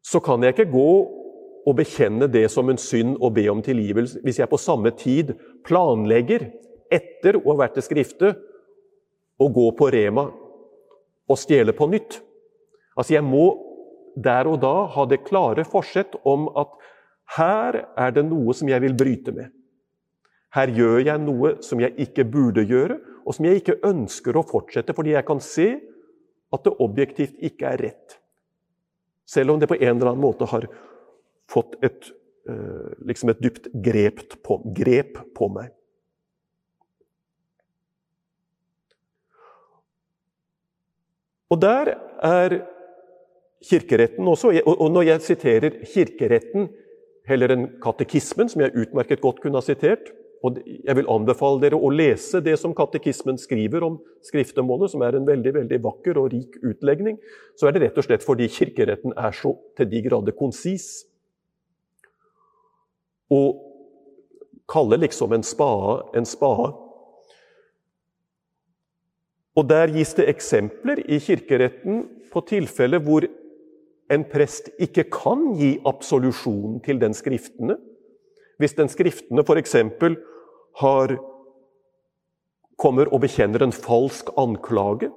så 0.04 0.20
kan 0.24 0.44
jeg 0.44 0.56
ikke 0.56 0.72
gå 0.74 0.90
og 1.64 1.76
bekjenne 1.78 2.28
det 2.28 2.50
som 2.52 2.70
en 2.70 2.80
synd 2.80 3.16
og 3.22 3.36
be 3.38 3.46
om 3.52 3.62
tilgivelse 3.64 4.20
hvis 4.26 4.42
jeg 4.42 4.52
på 4.52 4.60
samme 4.60 4.92
tid 5.00 5.32
planlegger, 5.66 6.50
etter 6.92 7.40
å 7.40 7.54
ha 7.54 7.62
vært 7.64 7.78
til 7.80 7.86
Skrifte, 7.88 8.34
å 9.40 9.48
gå 9.50 9.70
på 9.78 9.88
Rema 9.94 10.28
og 11.24 11.40
stjele 11.40 11.74
på 11.74 11.88
nytt. 11.90 12.20
Altså 12.94 13.16
Jeg 13.16 13.26
må 13.26 13.48
der 14.14 14.46
og 14.46 14.60
da 14.62 14.76
ha 14.94 15.06
det 15.10 15.24
klare 15.26 15.64
forsett 15.66 16.20
om 16.30 16.46
at 16.60 16.76
her 17.38 17.80
er 17.98 18.12
det 18.14 18.26
noe 18.28 18.54
som 18.54 18.70
jeg 18.70 18.84
vil 18.84 18.98
bryte 18.98 19.34
med. 19.34 19.50
Her 20.54 20.70
gjør 20.70 21.00
jeg 21.02 21.22
noe 21.24 21.56
som 21.66 21.82
jeg 21.82 21.96
ikke 22.06 22.28
burde 22.30 22.62
gjøre, 22.70 23.00
og 23.26 23.34
som 23.34 23.48
jeg 23.48 23.64
ikke 23.64 23.80
ønsker 23.88 24.38
å 24.38 24.46
fortsette, 24.46 24.94
fordi 24.94 25.16
jeg 25.16 25.26
kan 25.26 25.42
se 25.42 25.70
at 26.54 26.68
det 26.68 26.76
objektivt 26.84 27.40
ikke 27.42 27.72
er 27.72 27.82
rett. 27.88 28.20
Selv 29.26 29.54
om 29.54 29.62
det 29.62 29.70
på 29.72 29.78
en 29.80 29.96
eller 29.96 30.12
annen 30.12 30.24
måte 30.24 30.48
har 30.50 30.68
fått 31.52 31.78
et, 31.84 32.10
eh, 32.50 32.92
liksom 33.08 33.30
et 33.30 33.42
dypt 33.44 33.70
grep 33.74 34.26
på, 34.44 34.60
grep 34.76 35.20
på 35.36 35.50
meg. 35.54 35.72
Og 41.54 41.60
der 41.62 41.94
er 42.24 42.62
kirkeretten 43.64 44.28
også. 44.28 44.52
Og 44.66 44.90
når 44.92 45.06
jeg 45.12 45.22
siterer 45.22 45.76
kirkeretten 45.86 46.68
heller 47.30 47.54
enn 47.54 47.68
katekismen, 47.84 48.50
som 48.50 48.64
jeg 48.64 48.76
utmerket 48.76 49.22
godt 49.22 49.40
kunne 49.44 49.62
ha 49.62 49.66
sitert, 49.66 50.10
og 50.44 50.58
jeg 50.68 50.96
vil 50.98 51.08
anbefale 51.08 51.62
dere 51.64 51.80
å 51.80 51.90
lese 51.94 52.42
det 52.44 52.58
som 52.60 52.74
katekismen 52.76 53.38
skriver 53.40 53.86
om 53.88 53.96
skriftemålet, 54.28 54.92
som 54.92 55.04
er 55.08 55.16
en 55.16 55.28
veldig 55.28 55.54
veldig 55.56 55.80
vakker 55.86 56.20
og 56.20 56.34
rik 56.34 56.58
utlegning. 56.60 57.16
Så 57.56 57.70
er 57.70 57.76
det 57.76 57.86
rett 57.86 58.00
og 58.02 58.08
slett 58.10 58.26
fordi 58.26 58.50
kirkeretten 58.52 59.16
er 59.16 59.36
så 59.38 59.54
til 59.80 59.88
de 59.88 60.02
grader 60.04 60.36
konsis. 60.36 61.06
Og 63.32 63.62
kaller 64.68 65.00
liksom 65.06 65.32
en 65.32 65.48
spade 65.48 66.02
en 66.20 66.28
spade. 66.28 66.74
Og 69.56 69.70
der 69.70 69.96
gis 69.96 70.12
det 70.18 70.28
eksempler 70.28 71.06
i 71.08 71.22
kirkeretten 71.24 72.04
på 72.34 72.44
tilfeller 72.52 73.00
hvor 73.06 73.30
en 74.12 74.28
prest 74.28 74.68
ikke 74.82 75.08
kan 75.14 75.54
gi 75.56 75.78
absolusjon 75.88 76.82
til 76.84 77.00
den 77.00 77.16
skriftene. 77.16 77.80
Hvis 78.60 78.76
den 78.76 78.92
skriftene 78.92 79.46
f.eks 79.46 79.76
har, 80.82 81.18
kommer 82.80 83.12
og 83.14 83.22
bekjenner 83.24 83.64
en 83.64 83.76
falsk 83.76 84.32
anklage. 84.40 85.12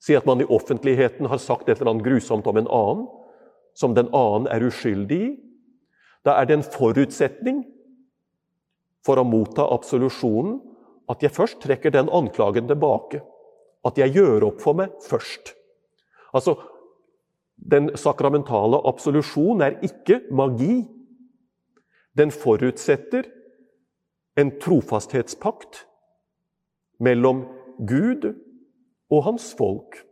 Sier 0.00 0.20
at 0.20 0.28
man 0.28 0.40
i 0.40 0.48
offentligheten 0.48 1.28
har 1.30 1.40
sagt 1.42 1.68
et 1.68 1.78
eller 1.78 1.94
annet 1.94 2.06
grusomt 2.06 2.48
om 2.48 2.58
en 2.60 2.70
annen, 2.70 3.06
som 3.76 3.94
den 3.94 4.10
annen 4.16 4.48
er 4.50 4.64
uskyldig 4.66 5.20
i. 5.20 5.30
Da 6.26 6.36
er 6.36 6.48
det 6.48 6.58
en 6.58 6.66
forutsetning 6.66 7.62
for 9.06 9.20
å 9.20 9.24
motta 9.24 9.64
absolusjonen 9.72 10.58
at 11.10 11.24
jeg 11.24 11.34
først 11.34 11.60
trekker 11.64 11.92
den 11.94 12.10
anklagen 12.12 12.68
tilbake. 12.70 13.22
At 13.86 13.98
jeg 13.98 14.14
gjør 14.18 14.50
opp 14.50 14.60
for 14.62 14.76
meg 14.76 14.92
først. 15.06 15.54
Altså, 16.32 16.58
Den 17.60 17.90
sakramentale 17.92 18.78
absolusjon 18.88 19.60
er 19.60 19.74
ikke 19.84 20.22
magi. 20.32 20.86
Den 22.16 22.30
forutsetter 22.32 23.26
en 24.38 24.52
trofasthetspakt 24.60 25.84
mellom 27.02 27.44
Gud 27.78 28.28
og 29.10 29.24
hans 29.26 29.50
folk. 29.58 30.02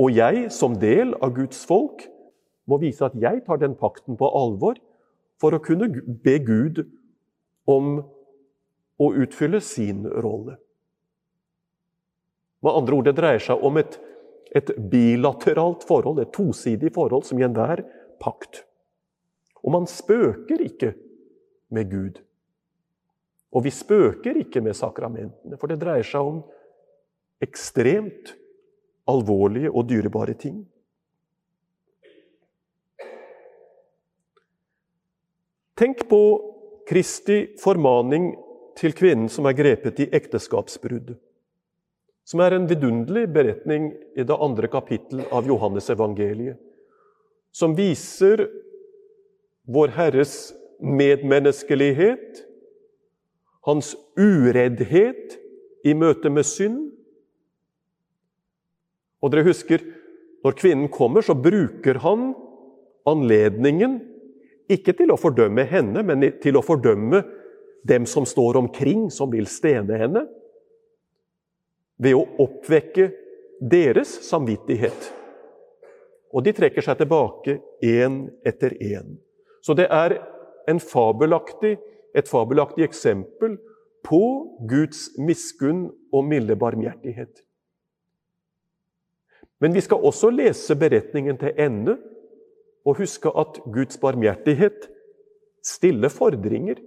Og 0.00 0.14
jeg, 0.16 0.48
som 0.54 0.78
del 0.80 1.12
av 1.20 1.34
Guds 1.36 1.64
folk, 1.68 2.06
må 2.66 2.78
vise 2.82 3.04
at 3.04 3.16
jeg 3.18 3.42
tar 3.46 3.60
den 3.60 3.74
pakten 3.78 4.16
på 4.18 4.28
alvor 4.30 4.78
for 5.42 5.54
å 5.54 5.62
kunne 5.62 5.88
be 6.22 6.38
Gud 6.46 6.84
om 7.68 7.98
å 9.02 9.08
utfylle 9.18 9.60
sin 9.64 10.06
rolle. 10.06 10.56
Med 12.62 12.78
andre 12.78 12.98
ord, 12.98 13.08
det 13.08 13.16
dreier 13.18 13.42
seg 13.42 13.62
om 13.66 13.78
et, 13.80 13.96
et 14.54 14.70
bilateralt 14.90 15.82
forhold, 15.88 16.22
et 16.22 16.34
tosidig 16.34 16.92
forhold, 16.94 17.26
som 17.26 17.40
i 17.40 17.46
enhver 17.46 17.82
pakt. 18.22 18.62
Og 19.62 19.74
man 19.74 19.88
spøker 19.90 20.62
ikke 20.62 20.92
med 21.74 21.90
Gud. 21.90 22.20
Og 23.52 23.66
vi 23.66 23.72
spøker 23.74 24.38
ikke 24.40 24.62
med 24.64 24.76
sakramentene, 24.76 25.58
for 25.60 25.68
det 25.68 25.80
dreier 25.82 26.06
seg 26.06 26.24
om 26.24 26.40
ekstremt 27.42 28.32
alvorlige 29.10 29.72
og 29.72 29.88
dyrebare 29.90 30.36
ting. 30.38 30.62
Tenk 35.76 36.04
på 36.08 36.22
Kristi 36.88 37.54
formaning 37.60 38.32
til 38.78 38.94
kvinnen 38.96 39.28
som 39.32 39.46
er 39.48 39.56
grepet 39.56 40.00
i 40.04 40.08
ekteskapsbrudd, 40.14 41.14
som 42.24 42.42
er 42.44 42.56
en 42.56 42.68
vidunderlig 42.70 43.26
beretning 43.34 43.90
i 44.16 44.24
det 44.26 44.38
andre 44.46 44.70
kapittel 44.70 45.24
av 45.34 45.48
Johannes-evangeliet, 45.50 46.56
som 47.52 47.76
viser 47.76 48.46
Vår 49.68 49.92
Herres 49.94 50.52
medmenneskelighet 50.82 52.40
hans 53.66 53.94
ureddhet 54.18 55.36
i 55.86 55.94
møte 55.98 56.30
med 56.30 56.46
synd. 56.46 56.90
Og 59.22 59.32
dere 59.32 59.46
husker, 59.46 59.82
når 60.42 60.56
kvinnen 60.58 60.90
kommer, 60.90 61.22
så 61.22 61.36
bruker 61.38 62.02
han 62.02 62.32
anledningen 63.06 64.00
Ikke 64.70 64.94
til 64.96 65.10
å 65.10 65.18
fordømme 65.18 65.64
henne, 65.68 66.00
men 66.06 66.22
til 66.40 66.56
å 66.56 66.62
fordømme 66.64 67.18
dem 67.84 68.06
som 68.06 68.24
står 68.24 68.56
omkring, 68.60 69.08
som 69.10 69.28
vil 69.28 69.48
stene 69.50 69.98
henne. 69.98 70.22
Ved 72.00 72.14
å 72.16 72.22
oppvekke 72.40 73.08
deres 73.60 74.14
samvittighet. 74.30 75.10
Og 76.32 76.46
de 76.46 76.54
trekker 76.56 76.86
seg 76.86 77.02
tilbake 77.02 77.58
én 77.84 78.22
etter 78.48 78.78
én. 78.80 79.18
Så 79.60 79.76
det 79.76 79.90
er 79.92 80.16
en 80.70 80.80
fabelaktig, 80.80 81.76
et 82.16 82.28
fabelaktig 82.28 82.84
eksempel 82.84 83.56
på 84.04 84.22
Guds 84.68 85.10
miskunn 85.18 85.86
og 86.12 86.26
milde 86.28 86.56
barmhjertighet. 86.58 87.44
Men 89.62 89.74
vi 89.76 89.82
skal 89.84 90.02
også 90.02 90.32
lese 90.34 90.74
beretningen 90.74 91.38
til 91.38 91.54
ende 91.60 91.96
og 92.82 92.98
huske 92.98 93.30
at 93.38 93.60
Guds 93.70 93.98
barmhjertighet 94.02 94.88
stiller 95.62 96.10
fordringer, 96.10 96.80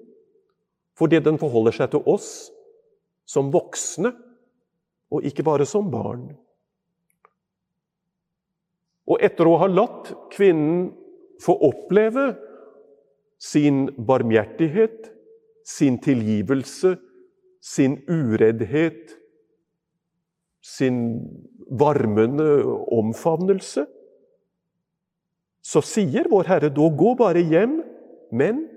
fordi 0.99 1.21
den 1.23 1.39
forholder 1.39 1.75
seg 1.75 1.93
til 1.93 2.03
oss 2.11 2.49
som 3.25 3.51
voksne, 3.53 4.11
og 5.13 5.23
ikke 5.23 5.45
bare 5.47 5.65
som 5.69 5.87
barn. 5.91 6.33
Og 9.07 9.21
etter 9.23 9.47
å 9.47 9.57
ha 9.61 9.69
latt 9.69 10.11
kvinnen 10.33 10.89
få 11.43 11.55
oppleve 11.67 12.33
sin 13.39 13.85
barmhjertighet, 13.95 15.11
sin 15.65 15.97
tilgivelse, 16.01 16.95
sin 17.61 17.97
ureddhet, 18.05 19.15
sin 20.61 20.97
varmende 21.69 22.61
omfavnelse, 22.93 23.87
så 25.65 25.81
sier 25.81 26.29
vår 26.29 26.51
Herre 26.51 26.69
da 26.69 26.89
gå 26.93 27.15
bare 27.17 27.41
hjem, 27.41 27.79
men 28.29 28.67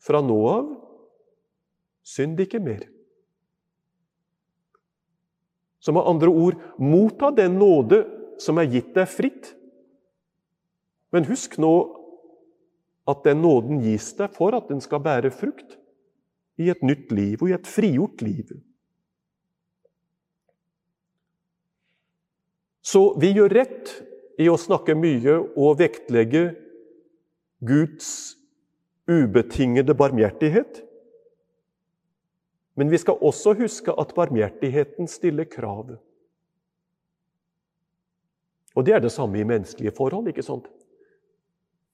fra 0.00 0.22
nå 0.24 0.38
av 0.48 0.70
synd 2.06 2.40
ikke 2.40 2.62
mer. 2.64 2.86
Så 5.84 5.92
med 5.92 6.08
andre 6.08 6.32
ord 6.32 6.56
motta 6.80 7.30
den 7.36 7.58
nåde 7.60 8.00
som 8.42 8.56
er 8.58 8.70
gitt 8.72 8.94
deg 8.96 9.10
fritt. 9.10 9.52
Men 11.12 11.28
husk 11.28 11.58
nå 11.62 11.74
at 13.06 13.20
den 13.28 13.44
nåden 13.44 13.84
gis 13.84 14.08
deg 14.18 14.32
for 14.34 14.56
at 14.56 14.72
den 14.72 14.80
skal 14.82 15.04
bære 15.04 15.30
frukt 15.34 15.76
i 16.56 16.70
et 16.72 16.82
nytt 16.86 17.12
liv 17.12 17.42
og 17.42 17.50
i 17.50 17.56
et 17.56 17.68
frigjort 17.68 18.22
liv. 18.24 18.54
Så 22.86 23.02
vi 23.20 23.32
gjør 23.34 23.52
rett 23.58 23.92
i 24.38 24.46
å 24.48 24.58
snakke 24.60 24.94
mye 24.94 25.40
og 25.58 25.80
vektlegge 25.80 26.48
Guds 27.66 28.36
ubetingede 29.10 29.94
barmhjertighet. 29.96 30.82
Men 32.76 32.92
vi 32.92 33.00
skal 33.00 33.18
også 33.24 33.56
huske 33.58 33.94
at 33.96 34.14
barmhjertigheten 34.14 35.08
stiller 35.10 35.48
krav. 35.48 35.96
Og 38.76 38.84
det 38.84 38.92
er 38.92 39.00
det 39.00 39.14
samme 39.14 39.40
i 39.40 39.48
menneskelige 39.48 39.94
forhold. 39.96 40.28
ikke 40.28 40.44
sant? 40.44 40.68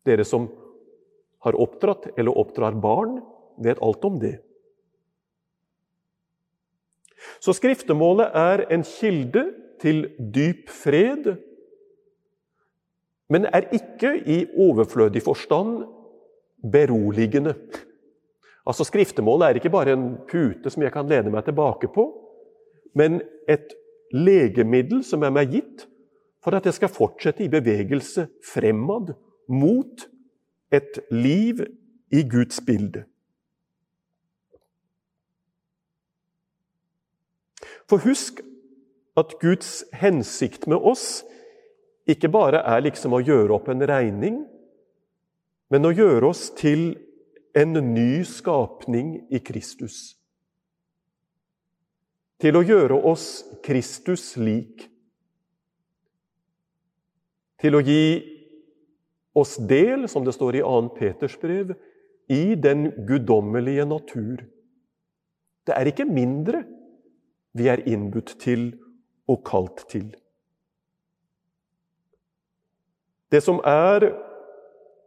Dere 0.05 0.27
som 0.27 0.49
har 1.47 1.59
oppdratt 1.59 2.11
eller 2.19 2.37
oppdrar 2.39 2.75
barn, 2.75 3.21
vet 3.63 3.81
alt 3.83 4.05
om 4.05 4.19
det. 4.19 4.41
Så 7.41 7.55
skriftemålet 7.57 8.35
er 8.35 8.65
en 8.75 8.85
kilde 8.87 9.47
til 9.83 10.05
dyp 10.35 10.71
fred, 10.71 11.35
men 13.33 13.47
er 13.49 13.71
ikke 13.73 14.13
i 14.29 14.45
overflødig 14.61 15.23
forstand 15.25 15.85
beroligende. 16.73 17.55
Altså 18.67 18.85
Skriftemålet 18.85 19.49
er 19.49 19.59
ikke 19.59 19.73
bare 19.73 19.97
en 19.97 20.11
pute 20.31 20.71
som 20.71 20.83
jeg 20.85 20.93
kan 20.95 21.09
lene 21.11 21.33
meg 21.33 21.47
tilbake 21.47 21.89
på, 21.95 22.05
men 22.95 23.23
et 23.51 23.73
legemiddel 24.13 25.01
som 25.05 25.25
er 25.25 25.33
meg 25.35 25.51
gitt 25.55 25.87
for 26.45 26.55
at 26.55 26.67
jeg 26.67 26.77
skal 26.77 26.93
fortsette 26.93 27.45
i 27.45 27.51
bevegelse 27.51 28.29
fremad 28.53 29.15
mot 29.49 30.07
et 30.73 31.01
liv 31.11 31.63
i 32.13 32.23
Guds 32.29 32.61
bilde. 32.67 33.05
For 37.91 38.03
husk 38.05 38.41
at 39.19 39.37
Guds 39.43 39.83
hensikt 39.97 40.67
med 40.71 40.81
oss 40.81 41.23
ikke 42.09 42.31
bare 42.33 42.63
er 42.67 42.83
liksom 42.83 43.15
å 43.15 43.23
gjøre 43.23 43.55
opp 43.55 43.69
en 43.71 43.85
regning, 43.87 44.43
men 45.73 45.87
å 45.89 45.95
gjøre 45.95 46.33
oss 46.33 46.49
til 46.59 46.93
en 47.57 47.77
ny 47.93 48.25
skapning 48.27 49.15
i 49.31 49.41
Kristus. 49.45 50.17
Til 52.43 52.59
å 52.59 52.65
gjøre 52.67 52.97
oss 53.07 53.45
Kristus 53.63 54.33
lik. 54.41 54.89
Til 57.63 57.79
å 57.79 57.83
gi 57.87 58.03
oss 59.39 59.55
del, 59.57 60.09
som 60.11 60.27
det 60.27 60.35
står 60.35 60.59
i 60.59 60.65
2. 60.65 60.81
Peters 60.97 61.37
brev, 61.41 61.71
i 62.33 62.57
den 62.59 62.89
guddommelige 63.07 63.87
natur. 63.87 64.43
Det 65.63 65.77
er 65.77 65.89
ikke 65.89 66.09
mindre 66.09 66.65
vi 67.53 67.69
er 67.69 67.85
innbudt 67.89 68.37
til 68.41 68.73
og 69.29 69.43
kalt 69.47 69.85
til. 69.93 70.11
Det 73.33 73.41
som 73.45 73.61
er 73.65 74.11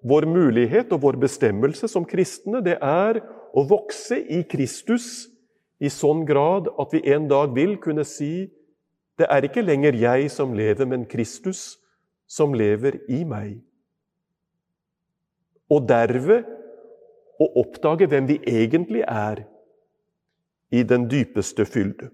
vår 0.05 0.25
mulighet 0.29 0.93
og 0.93 1.01
vår 1.05 1.17
bestemmelse 1.21 1.89
som 1.89 2.05
kristne, 2.05 2.61
det 2.65 2.77
er 2.81 3.21
å 3.53 3.63
vokse 3.69 4.17
i 4.17 4.41
Kristus 4.49 5.27
i 5.81 5.89
sånn 5.91 6.23
grad 6.25 6.69
at 6.81 6.93
vi 6.93 7.03
en 7.13 7.27
dag 7.29 7.53
vil 7.55 7.75
kunne 7.81 8.05
si 8.07 8.47
det 9.15 9.29
er 9.31 9.47
ikke 9.47 9.63
lenger 9.63 9.95
jeg 9.95 10.27
som 10.33 10.51
lever, 10.57 10.87
men 10.89 11.05
Kristus 11.07 11.77
som 12.27 12.53
lever 12.57 12.97
i 13.07 13.21
meg. 13.23 13.61
Og 15.71 15.85
derved 15.87 16.49
å 17.39 17.47
oppdage 17.61 18.09
hvem 18.11 18.27
vi 18.27 18.39
egentlig 18.43 19.05
er 19.07 19.45
i 20.75 20.83
den 20.83 21.07
dypeste 21.07 21.65
fylde. 21.67 22.09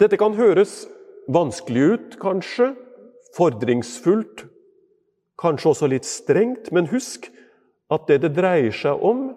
Dette 0.00 0.18
kan 0.20 0.36
høres 0.36 0.84
vanskelig 1.32 1.86
ut, 1.94 2.18
kanskje, 2.22 2.72
fordringsfullt, 3.36 4.46
kanskje 5.40 5.72
også 5.72 5.90
litt 5.90 6.08
strengt, 6.08 6.70
men 6.72 6.88
husk 6.90 7.28
at 7.92 8.06
det 8.10 8.22
det 8.24 8.34
dreier 8.38 8.74
seg 8.74 9.02
om 9.04 9.28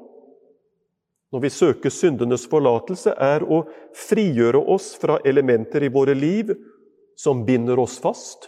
når 1.30 1.44
vi 1.44 1.52
søker 1.54 1.94
syndenes 1.94 2.48
forlatelse, 2.50 3.14
er 3.14 3.44
å 3.46 3.62
frigjøre 3.94 4.62
oss 4.74 4.96
fra 4.98 5.20
elementer 5.30 5.86
i 5.86 5.92
våre 5.94 6.16
liv 6.18 6.56
som 7.20 7.44
binder 7.46 7.78
oss 7.78 8.00
fast. 8.02 8.48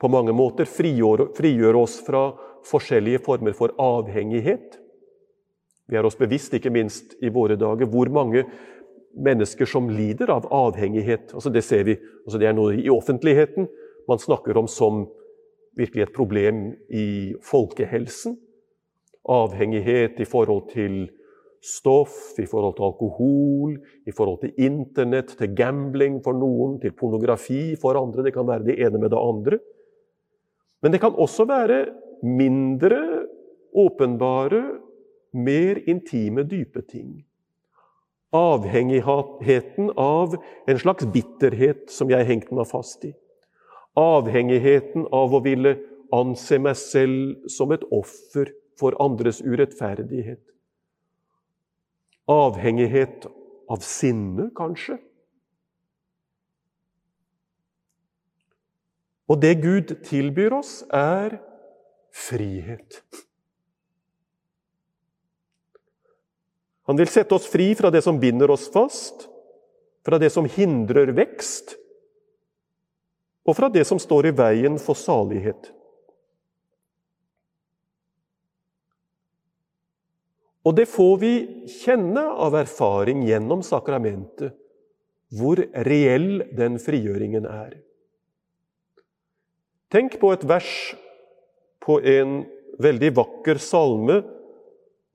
På 0.00 0.08
mange 0.10 0.34
måter 0.34 0.66
frigjøre 0.66 1.78
oss 1.78 2.00
fra 2.02 2.30
forskjellige 2.66 3.22
former 3.22 3.54
for 3.54 3.76
avhengighet. 3.78 4.78
Vi 5.90 5.98
er 5.98 6.06
oss 6.08 6.18
bevisst, 6.18 6.54
ikke 6.56 6.72
minst 6.72 7.14
i 7.22 7.30
våre 7.30 7.58
dager, 7.60 7.86
hvor 7.90 8.10
mange 8.10 8.46
mennesker 9.16 9.66
som 9.66 9.90
lider 9.90 10.30
av 10.30 10.46
avhengighet. 10.52 11.34
Altså 11.34 11.50
det 11.50 11.62
ser 11.66 11.84
vi, 11.88 11.96
altså 12.24 12.40
det 12.40 12.50
er 12.50 12.56
noe 12.56 12.76
i 12.78 12.90
offentligheten 12.92 13.68
man 14.08 14.18
snakker 14.18 14.58
om 14.58 14.68
som 14.70 15.04
virkelig 15.78 16.08
et 16.08 16.14
problem 16.16 16.70
i 16.90 17.34
folkehelsen. 17.46 18.36
Avhengighet 19.30 20.20
i 20.20 20.26
forhold 20.28 20.70
til 20.72 21.04
stoff, 21.60 22.38
i 22.40 22.46
forhold 22.48 22.78
til 22.78 22.86
alkohol, 22.88 23.74
i 24.08 24.14
forhold 24.16 24.40
til 24.42 24.64
Internett, 24.64 25.36
til 25.38 25.54
gambling 25.54 26.18
for 26.24 26.36
noen, 26.36 26.78
til 26.80 26.94
pornografi 26.96 27.76
for 27.80 28.00
andre. 28.00 28.24
Det 28.24 28.34
kan 28.34 28.48
være 28.48 28.66
det 28.70 28.78
ene 28.80 28.98
med 28.98 29.12
det 29.12 29.20
andre. 29.20 29.60
Men 30.80 30.94
det 30.94 31.02
kan 31.02 31.18
også 31.20 31.44
være 31.44 31.84
mindre 32.24 33.00
åpenbare, 33.76 34.62
mer 35.36 35.78
intime, 35.86 36.42
dype 36.48 36.82
ting 36.88 37.20
avhengigheten 38.30 39.90
av 39.96 40.36
en 40.66 40.78
slags 40.78 41.06
bitterhet 41.06 41.90
som 41.90 42.10
jeg 42.10 42.26
hengte 42.28 42.54
meg 42.54 42.68
fast 42.70 43.04
i. 43.08 43.12
Avhengigheten 43.98 45.08
av 45.12 45.34
å 45.34 45.42
ville 45.44 45.76
anse 46.14 46.58
meg 46.62 46.78
selv 46.78 47.50
som 47.50 47.74
et 47.74 47.84
offer 47.90 48.52
for 48.78 48.96
andres 49.02 49.40
urettferdighet. 49.42 50.42
Avhengighet 52.30 53.26
av 53.70 53.82
sinne, 53.82 54.50
kanskje. 54.56 54.98
Og 59.30 59.38
det 59.42 59.56
Gud 59.62 59.94
tilbyr 60.06 60.56
oss, 60.58 60.80
er 60.90 61.38
frihet. 62.10 63.02
Han 66.90 66.98
vil 66.98 67.06
sette 67.06 67.36
oss 67.36 67.46
fri 67.46 67.68
fra 67.78 67.92
det 67.94 68.02
som 68.02 68.18
binder 68.18 68.50
oss 68.50 68.64
fast, 68.74 69.28
fra 70.02 70.18
det 70.18 70.32
som 70.34 70.48
hindrer 70.50 71.14
vekst. 71.14 71.76
og 73.48 73.56
fra 73.56 73.70
det 73.72 73.82
som 73.88 73.98
står 73.98 74.28
i 74.28 74.34
veien 74.36 74.76
for 74.78 74.94
salighet. 74.94 75.70
Og 80.62 80.76
det 80.76 80.84
får 80.92 81.14
vi 81.22 81.32
kjenne 81.80 82.22
av 82.44 82.54
erfaring 82.60 83.24
gjennom 83.26 83.64
sakramentet, 83.66 84.52
hvor 85.32 85.62
reell 85.88 86.44
den 86.54 86.76
frigjøringen 86.78 87.48
er. 87.48 87.78
Tenk 89.90 90.20
på 90.20 90.34
et 90.36 90.44
vers 90.46 90.74
på 91.82 91.98
en 92.06 92.42
veldig 92.78 93.14
vakker 93.16 93.58
salme 93.58 94.20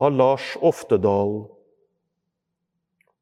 av 0.02 0.18
Lars 0.18 0.56
Oftedal, 0.66 1.46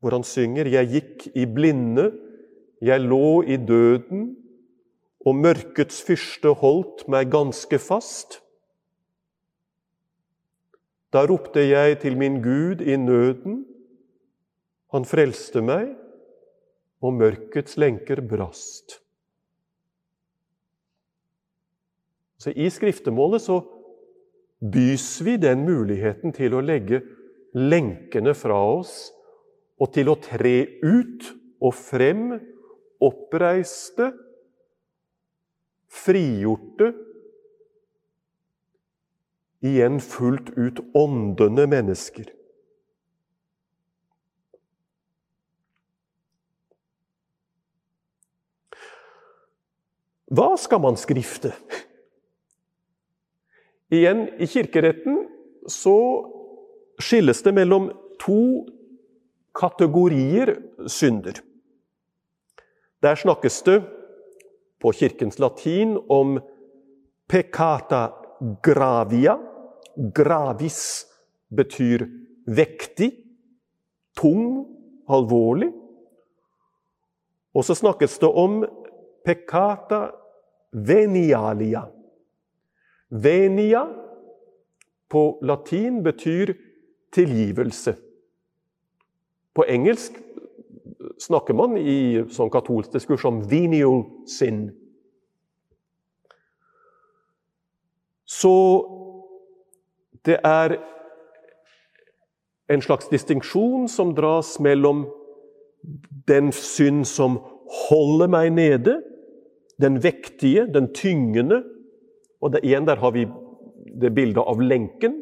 hvor 0.03 0.11
han 0.11 0.23
synger 0.27 0.67
'Jeg 0.67 0.87
gikk 0.91 1.27
i 1.31 1.45
blinde, 1.47 2.11
jeg 2.81 2.99
lå 2.99 3.41
i 3.47 3.55
døden', 3.55 4.35
og 5.25 5.35
mørkets 5.35 6.01
fyrste 6.03 6.51
holdt 6.59 7.07
meg 7.07 7.31
ganske 7.31 7.79
fast. 7.79 8.41
Da 11.13 11.23
ropte 11.23 11.63
jeg 11.63 12.01
til 12.01 12.17
min 12.17 12.41
Gud 12.43 12.81
i 12.81 12.97
nøden. 12.97 13.63
Han 14.91 15.05
frelste 15.05 15.61
meg, 15.61 15.95
og 17.01 17.13
mørkets 17.13 17.77
lenker 17.77 18.19
brast. 18.27 18.99
Så 22.37 22.51
I 22.51 22.67
skriftemålet 22.69 23.41
så 23.41 23.61
bys 24.59 25.23
vi 25.23 25.37
den 25.37 25.63
muligheten 25.63 26.35
til 26.35 26.53
å 26.53 26.59
legge 26.59 27.05
lenkene 27.55 28.33
fra 28.35 28.59
oss 28.59 29.13
og 29.83 29.91
til 29.91 30.07
å 30.07 30.15
tre 30.15 30.57
ut 30.79 31.25
og 31.63 31.73
frem, 31.75 32.27
oppreiste, 33.03 34.13
frigjorte 35.91 36.93
igjen 39.63 39.99
fullt 40.03 40.53
ut 40.55 40.79
åndende 40.95 41.65
mennesker. 41.71 42.31
Hva 50.33 50.53
skal 50.57 50.81
man 50.81 50.95
skrifte? 50.97 51.51
Igjen, 53.93 54.25
i 54.41 54.47
kirkeretten 54.49 55.19
så 55.69 55.97
skilles 57.03 57.43
det 57.45 57.53
mellom 57.53 57.91
to 58.23 58.63
kategorier 59.53 60.55
synder. 60.87 61.39
Der 63.03 63.15
snakkes 63.15 63.61
det 63.61 63.81
på 64.81 64.91
kirkens 64.91 65.39
latin 65.39 65.97
om 66.09 66.39
peccata 67.27 68.09
gravia, 68.63 69.37
Gravis 70.15 71.05
betyr 71.53 72.07
vektig, 72.49 73.11
tung, 74.17 74.65
alvorlig. 75.07 75.69
Og 77.53 77.65
så 77.65 77.75
snakkes 77.77 78.17
det 78.19 78.29
om 78.29 78.63
peccata 79.25 80.07
venialia. 80.73 81.83
Venia 83.13 83.83
på 85.09 85.23
latin 85.45 86.01
betyr 86.03 86.55
tilgivelse. 87.13 87.93
På 89.53 89.65
engelsk 89.69 90.17
snakker 91.21 91.55
man 91.57 91.77
i 91.77 92.23
sånn 92.33 92.51
katolsk 92.53 92.93
diskurs 92.95 93.25
om 93.29 93.43
venial 93.49 94.03
sin. 94.29 94.65
Så 98.25 98.53
det 100.25 100.39
er 100.47 100.77
en 102.71 102.81
slags 102.81 103.09
distinksjon 103.11 103.89
som 103.91 104.13
dras 104.15 104.55
mellom 104.63 105.05
den 106.27 106.51
synd 106.55 107.03
som 107.07 107.41
holder 107.89 108.31
meg 108.31 108.53
nede, 108.55 109.01
den 109.81 109.99
vektige, 110.03 110.67
den 110.71 110.91
tyngende 110.95 111.63
Og 112.43 112.51
det, 112.51 112.59
igjen 112.67 112.83
der 112.83 112.99
har 112.99 113.13
vi 113.15 113.21
det 114.01 114.09
bildet 114.11 114.43
av 114.43 114.59
lenken. 114.59 115.13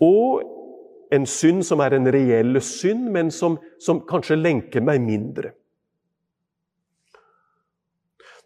Og 0.00 0.40
en 1.12 1.26
synd 1.28 1.64
som 1.66 1.82
er 1.84 1.96
en 1.96 2.08
reell 2.12 2.56
synd, 2.64 3.10
men 3.12 3.30
som, 3.34 3.58
som 3.82 4.00
kanskje 4.08 4.38
lenker 4.40 4.84
meg 4.84 5.02
mindre. 5.04 5.52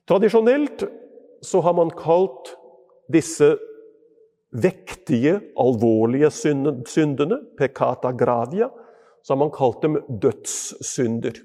Tradisjonelt 0.06 0.86
så 1.46 1.62
har 1.62 1.74
man 1.78 1.90
kalt 1.94 2.52
disse 3.12 3.54
vektige, 4.56 5.40
alvorlige 5.58 6.30
syndene, 6.30 7.40
peccata 7.58 8.12
gravia, 8.14 8.70
så 9.22 9.34
har 9.34 9.40
man 9.42 9.54
kalt 9.54 9.82
dem 9.82 9.98
dødssynder. 10.22 11.42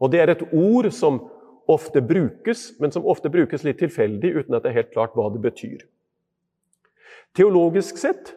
Og 0.00 0.10
Det 0.10 0.20
er 0.20 0.32
et 0.32 0.46
ord 0.52 0.88
som 0.92 1.20
ofte 1.68 2.00
brukes, 2.00 2.72
men 2.80 2.92
som 2.92 3.06
ofte 3.06 3.28
brukes 3.28 3.64
litt 3.64 3.80
tilfeldig, 3.82 4.32
uten 4.40 4.56
at 4.56 4.64
det 4.64 4.72
er 4.72 4.80
helt 4.82 4.92
klart 4.94 5.16
hva 5.16 5.28
det 5.32 5.42
betyr. 5.44 5.84
Teologisk 7.36 8.00
sett 8.00 8.32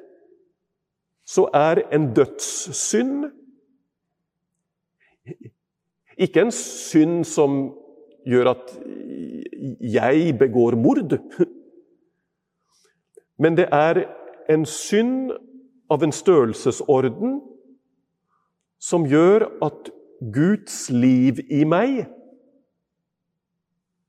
så 1.31 1.45
er 1.55 1.85
en 1.95 2.09
dødssynd 2.15 3.29
ikke 6.21 6.41
en 6.41 6.51
synd 6.51 7.23
som 7.25 7.61
gjør 8.27 8.51
at 8.53 8.73
jeg 9.81 10.35
begår 10.39 10.75
mord. 10.77 11.15
Men 13.39 13.57
det 13.57 13.67
er 13.71 14.03
en 14.49 14.65
synd 14.65 15.31
av 15.91 16.03
en 16.03 16.13
størrelsesorden 16.13 17.39
som 18.81 19.07
gjør 19.09 19.47
at 19.65 19.89
Guds 20.33 20.89
liv 20.93 21.41
i 21.49 21.63
meg 21.65 22.03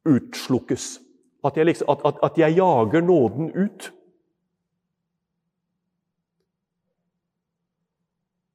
utslukkes. 0.09 0.99
At 1.45 1.57
jeg, 1.57 1.67
liksom, 1.71 1.89
at, 1.91 2.05
at, 2.05 2.21
at 2.23 2.39
jeg 2.39 2.57
jager 2.61 3.01
nåden 3.01 3.51
ut. 3.57 3.93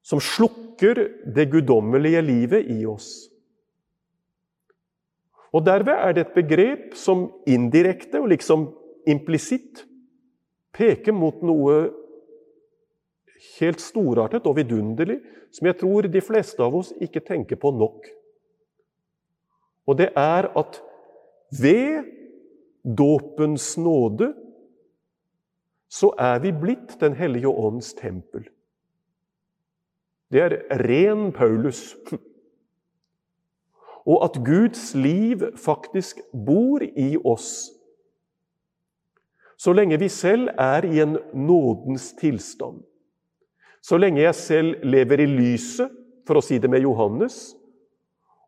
Som 0.07 0.21
slukker 0.23 1.01
det 1.35 1.49
guddommelige 1.51 2.21
livet 2.23 2.69
i 2.71 2.85
oss. 2.87 3.27
Og 5.51 5.65
Derved 5.65 5.93
er 5.95 6.15
det 6.15 6.25
et 6.25 6.35
begrep 6.35 6.95
som 6.95 7.27
indirekte 7.47 8.21
og 8.21 8.29
liksom 8.31 8.67
implisitt 9.07 9.83
peker 10.75 11.15
mot 11.15 11.39
noe 11.45 11.77
helt 13.57 13.81
storartet 13.81 14.47
og 14.47 14.57
vidunderlig 14.59 15.19
som 15.55 15.69
jeg 15.69 15.79
tror 15.79 16.07
de 16.11 16.21
fleste 16.23 16.63
av 16.63 16.75
oss 16.77 16.91
ikke 17.01 17.23
tenker 17.25 17.59
på 17.59 17.71
nok. 17.75 18.07
Og 19.87 19.97
det 19.99 20.11
er 20.19 20.49
at 20.59 20.81
ved 21.61 22.11
dåpens 22.83 23.77
nåde 23.79 24.33
så 25.87 26.11
er 26.19 26.41
vi 26.43 26.51
blitt 26.51 26.99
Den 26.99 27.15
hellige 27.15 27.47
ånds 27.47 27.93
tempel. 27.93 28.43
Det 30.31 30.43
er 30.43 30.57
ren 30.83 31.31
Paulus. 31.31 31.95
Og 34.07 34.23
at 34.23 34.39
Guds 34.45 34.93
liv 34.95 35.43
faktisk 35.59 36.19
bor 36.31 36.83
i 36.83 37.15
oss 37.23 37.77
så 39.57 39.73
lenge 39.73 39.97
vi 39.97 40.09
selv 40.09 40.51
er 40.53 40.85
i 40.85 40.99
en 41.01 41.17
nådens 41.33 42.11
tilstand, 42.19 42.83
så 43.81 43.97
lenge 43.97 44.21
jeg 44.21 44.35
selv 44.35 44.85
lever 44.85 45.23
i 45.23 45.25
lyset, 45.31 45.89
for 46.27 46.37
å 46.37 46.43
si 46.43 46.59
det 46.61 46.69
med 46.69 46.83
Johannes, 46.83 47.55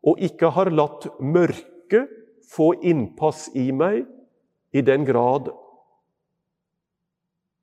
og 0.06 0.20
ikke 0.22 0.52
har 0.54 0.70
latt 0.70 1.08
mørket 1.18 2.12
få 2.50 2.72
innpass 2.86 3.48
i 3.58 3.70
meg 3.74 4.04
i 4.70 4.82
den 4.86 5.06
grad 5.08 5.50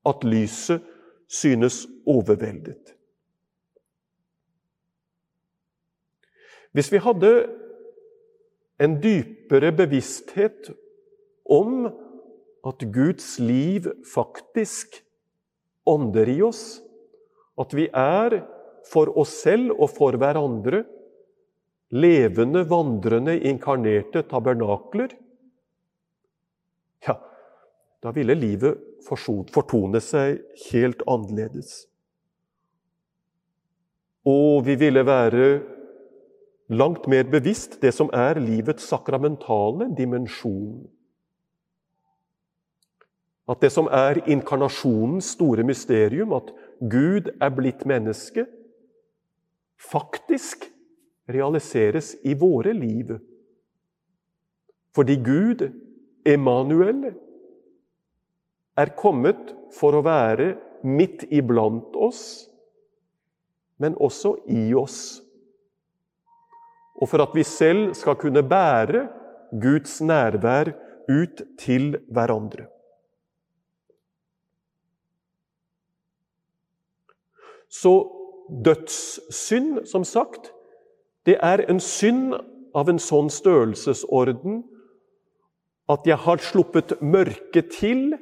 at 0.08 0.24
lyset 0.26 0.84
synes 1.28 1.86
overveldet. 2.08 2.97
Hvis 6.78 6.92
vi 6.94 7.00
hadde 7.02 7.32
en 8.78 9.00
dypere 9.02 9.72
bevissthet 9.74 10.70
om 11.50 11.88
at 12.68 12.84
Guds 12.94 13.38
liv 13.42 13.88
faktisk 14.06 15.00
ånder 15.88 16.28
i 16.30 16.38
oss. 16.46 16.80
At 17.58 17.74
vi 17.74 17.88
er 17.90 18.42
for 18.88 19.10
oss 19.18 19.34
selv 19.42 19.74
og 19.74 19.90
for 19.96 20.18
hverandre 20.20 20.84
levende, 21.88 22.62
vandrende, 22.68 23.34
inkarnerte 23.48 24.22
tabernakler. 24.28 25.14
Ja, 27.08 27.16
da 28.04 28.12
ville 28.14 28.36
livet 28.38 28.84
fortone 29.08 30.02
seg 30.04 30.42
helt 30.68 31.02
annerledes. 31.08 31.86
Og 34.28 34.66
vi 34.66 34.76
ville 34.78 35.02
være 35.08 35.48
langt 36.68 37.06
mer 37.08 37.24
bevisst 37.30 37.80
det 37.82 37.94
som 37.96 38.10
er 38.12 38.40
livets 38.40 38.88
sakramentale 38.88 39.88
dimensjon. 39.96 40.86
At 43.48 43.62
det 43.64 43.70
som 43.72 43.88
er 43.88 44.20
inkarnasjonens 44.28 45.32
store 45.32 45.64
mysterium, 45.64 46.34
at 46.36 46.52
Gud 46.80 47.30
er 47.40 47.54
blitt 47.56 47.86
menneske, 47.88 48.44
faktisk 49.80 50.68
realiseres 51.28 52.14
i 52.24 52.34
våre 52.36 52.74
liv. 52.76 53.14
Fordi 54.92 55.16
Gud, 55.24 55.64
Emanuel, 56.26 57.14
er 58.76 58.92
kommet 58.98 59.54
for 59.74 59.96
å 59.96 60.04
være 60.04 60.52
midt 60.84 61.24
iblant 61.32 61.96
oss, 61.96 62.48
men 63.80 63.96
også 63.96 64.36
i 64.50 64.74
oss. 64.76 65.22
Og 66.98 67.08
for 67.08 67.22
at 67.22 67.34
vi 67.34 67.44
selv 67.46 67.94
skal 67.94 68.18
kunne 68.18 68.42
bære 68.42 69.06
Guds 69.62 70.00
nærvær 70.00 70.72
ut 71.08 71.42
til 71.58 71.96
hverandre. 72.10 72.66
Så 77.68 77.92
dødssynd, 78.64 79.86
som 79.86 80.04
sagt, 80.04 80.52
det 81.26 81.36
er 81.42 81.64
en 81.68 81.80
synd 81.80 82.34
av 82.76 82.88
en 82.88 83.00
sånn 83.00 83.28
størrelsesorden 83.32 84.62
at 85.88 86.04
jeg 86.08 86.20
har 86.24 86.40
sluppet 86.44 86.98
mørket 87.00 87.70
til 87.76 88.16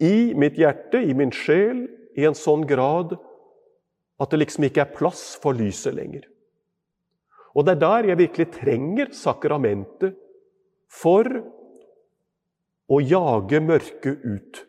i 0.00 0.32
mitt 0.38 0.58
hjerte, 0.58 1.02
i 1.02 1.14
min 1.14 1.32
sjel, 1.34 1.84
i 2.18 2.26
en 2.26 2.38
sånn 2.38 2.64
grad 2.66 3.16
at 4.20 4.30
det 4.30 4.42
liksom 4.42 4.66
ikke 4.66 4.84
er 4.84 4.94
plass 4.94 5.34
for 5.42 5.56
lyset 5.56 5.94
lenger. 5.96 6.26
Og 7.54 7.66
det 7.66 7.76
er 7.76 7.82
der 7.82 8.10
jeg 8.10 8.18
virkelig 8.18 8.48
trenger 8.54 9.14
sakramentet 9.16 10.14
for 10.90 11.26
å 12.90 12.98
jage 13.02 13.60
mørket 13.62 14.26
ut. 14.26 14.66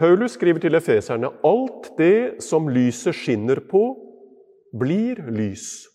Paulus 0.00 0.38
skriver 0.38 0.62
til 0.62 0.78
efeserne 0.78 1.28
alt 1.44 1.90
det 1.98 2.40
som 2.42 2.70
lyset 2.72 3.14
skinner 3.14 3.60
på, 3.68 3.82
blir 4.72 5.20
lys. 5.28 5.90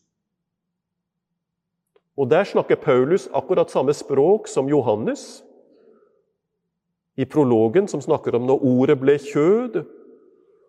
Og 2.15 2.29
Der 2.29 2.43
snakker 2.43 2.75
Paulus 2.75 3.27
akkurat 3.33 3.71
samme 3.71 3.93
språk 3.93 4.47
som 4.47 4.69
Johannes. 4.69 5.43
I 7.17 7.25
prologen, 7.25 7.87
som 7.87 8.01
snakker 8.01 8.35
om 8.35 8.45
når 8.47 8.63
ordet 8.63 8.99
ble 8.99 9.17
kjød, 9.19 9.81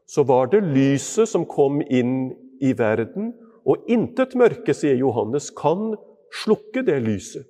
så 0.07 0.23
var 0.27 0.51
det 0.53 0.63
lyset 0.65 1.29
som 1.29 1.47
kom 1.49 1.81
inn 1.83 2.31
i 2.63 2.73
verden, 2.79 3.33
og 3.67 3.89
intet 3.91 4.37
mørke, 4.39 4.75
sier 4.75 4.95
Johannes, 4.99 5.51
kan 5.51 5.97
slukke 6.45 6.85
det 6.87 7.01
lyset, 7.03 7.47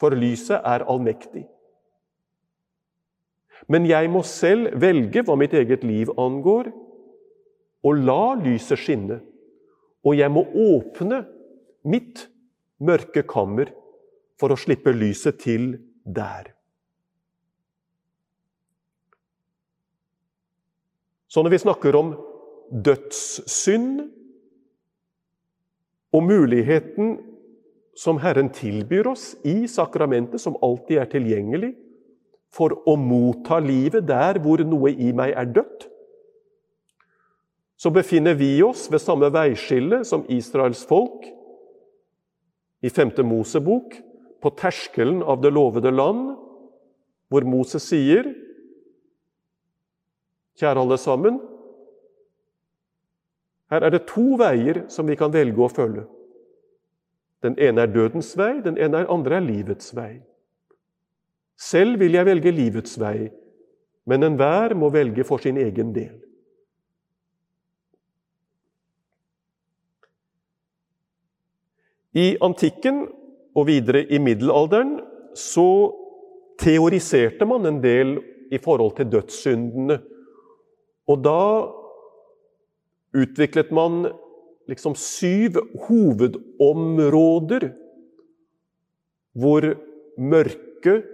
for 0.00 0.14
lyset 0.14 0.58
er 0.58 0.84
allmektig. 0.90 1.46
Men 3.70 3.86
jeg 3.88 4.10
må 4.12 4.22
selv 4.26 4.74
velge 4.82 5.22
hva 5.26 5.36
mitt 5.38 5.54
eget 5.56 5.86
liv 5.86 6.10
angår, 6.18 6.68
og 7.86 8.02
la 8.02 8.34
lyset 8.42 8.82
skinne. 8.82 9.20
Og 10.06 10.18
jeg 10.18 10.30
må 10.30 10.42
åpne 10.46 11.22
mitt 11.86 12.26
mørke 12.82 13.22
kammer 13.26 13.70
for 14.38 14.52
å 14.52 14.58
slippe 14.60 14.92
lyset 14.94 15.40
til 15.42 15.72
der. 16.04 16.55
Så 21.28 21.42
når 21.42 21.54
vi 21.54 21.62
snakker 21.62 21.96
om 21.98 22.12
dødssynd 22.70 24.04
og 26.14 26.22
muligheten 26.22 27.16
som 27.96 28.20
Herren 28.20 28.50
tilbyr 28.52 29.08
oss 29.10 29.32
i 29.44 29.64
sakramentet, 29.70 30.40
som 30.40 30.58
alltid 30.62 31.00
er 31.00 31.10
tilgjengelig, 31.10 31.72
for 32.52 32.72
å 32.88 32.94
motta 33.00 33.58
livet 33.60 34.06
der 34.08 34.38
hvor 34.42 34.62
noe 34.64 34.92
i 34.92 35.12
meg 35.16 35.34
er 35.36 35.48
dødt, 35.58 35.88
så 37.76 37.92
befinner 37.92 38.36
vi 38.38 38.54
oss 38.64 38.86
ved 38.88 39.02
samme 39.02 39.28
veiskille 39.32 40.00
som 40.08 40.24
Israels 40.32 40.80
folk 40.88 41.26
i 42.84 42.88
5. 42.88 43.18
Mosebok, 43.26 43.98
på 44.40 44.52
terskelen 44.56 45.22
av 45.24 45.40
det 45.42 45.50
lovede 45.52 45.90
land, 45.90 46.36
hvor 47.32 47.44
Moses 47.48 47.88
sier 47.88 48.28
Kjære 50.56 50.80
alle 50.80 50.98
sammen, 50.98 51.40
her 53.70 53.82
er 53.82 53.90
det 53.90 54.06
to 54.06 54.36
veier 54.38 54.84
som 54.92 55.08
vi 55.08 55.16
kan 55.18 55.32
velge 55.34 55.62
å 55.64 55.68
følge. 55.72 56.06
Den 57.42 57.58
ene 57.62 57.82
er 57.82 57.92
dødens 57.92 58.32
vei, 58.38 58.60
den 58.64 58.78
ene 58.78 59.02
er 59.02 59.10
andre 59.12 59.40
er 59.40 59.44
livets 59.44 59.90
vei. 59.96 60.20
Selv 61.58 62.00
vil 62.00 62.14
jeg 62.14 62.28
velge 62.28 62.52
livets 62.54 62.96
vei, 63.00 63.28
men 64.06 64.22
enhver 64.22 64.76
må 64.78 64.90
velge 64.94 65.24
for 65.26 65.42
sin 65.42 65.58
egen 65.60 65.92
del. 65.96 66.14
I 72.16 72.36
antikken 72.40 73.02
og 73.56 73.66
videre 73.68 74.06
i 74.08 74.20
middelalderen 74.22 74.96
så 75.36 75.92
teoriserte 76.60 77.44
man 77.48 77.66
en 77.68 77.82
del 77.82 78.16
i 78.52 78.60
forhold 78.62 78.94
til 78.96 79.10
dødssyndene. 79.12 79.98
Og 81.06 81.22
da 81.22 81.40
utviklet 83.16 83.70
man 83.74 84.06
liksom 84.70 84.96
syv 84.98 85.60
hovedområder 85.86 87.68
hvor 89.36 89.66
mørket 90.18 91.06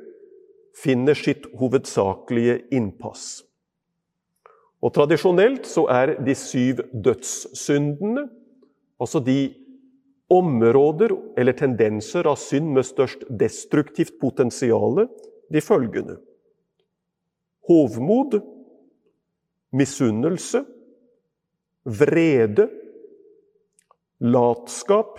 finner 0.79 1.19
sitt 1.19 1.45
hovedsakelige 1.59 2.63
innpass. 2.73 3.43
Og 4.83 4.95
Tradisjonelt 4.97 5.67
så 5.69 5.85
er 5.93 6.17
de 6.25 6.35
syv 6.35 6.81
dødssyndene, 7.05 8.25
altså 9.03 9.21
de 9.23 9.53
områder 10.33 11.13
eller 11.39 11.55
tendenser 11.59 12.27
av 12.31 12.39
synd 12.41 12.73
med 12.75 12.87
størst 12.89 13.27
destruktivt 13.29 14.17
potensial, 14.23 15.05
de 15.53 15.61
følgende 15.61 16.17
hovmod, 17.69 18.41
misunnelse, 19.73 20.65
vrede, 21.83 22.69
latskap, 24.23 25.19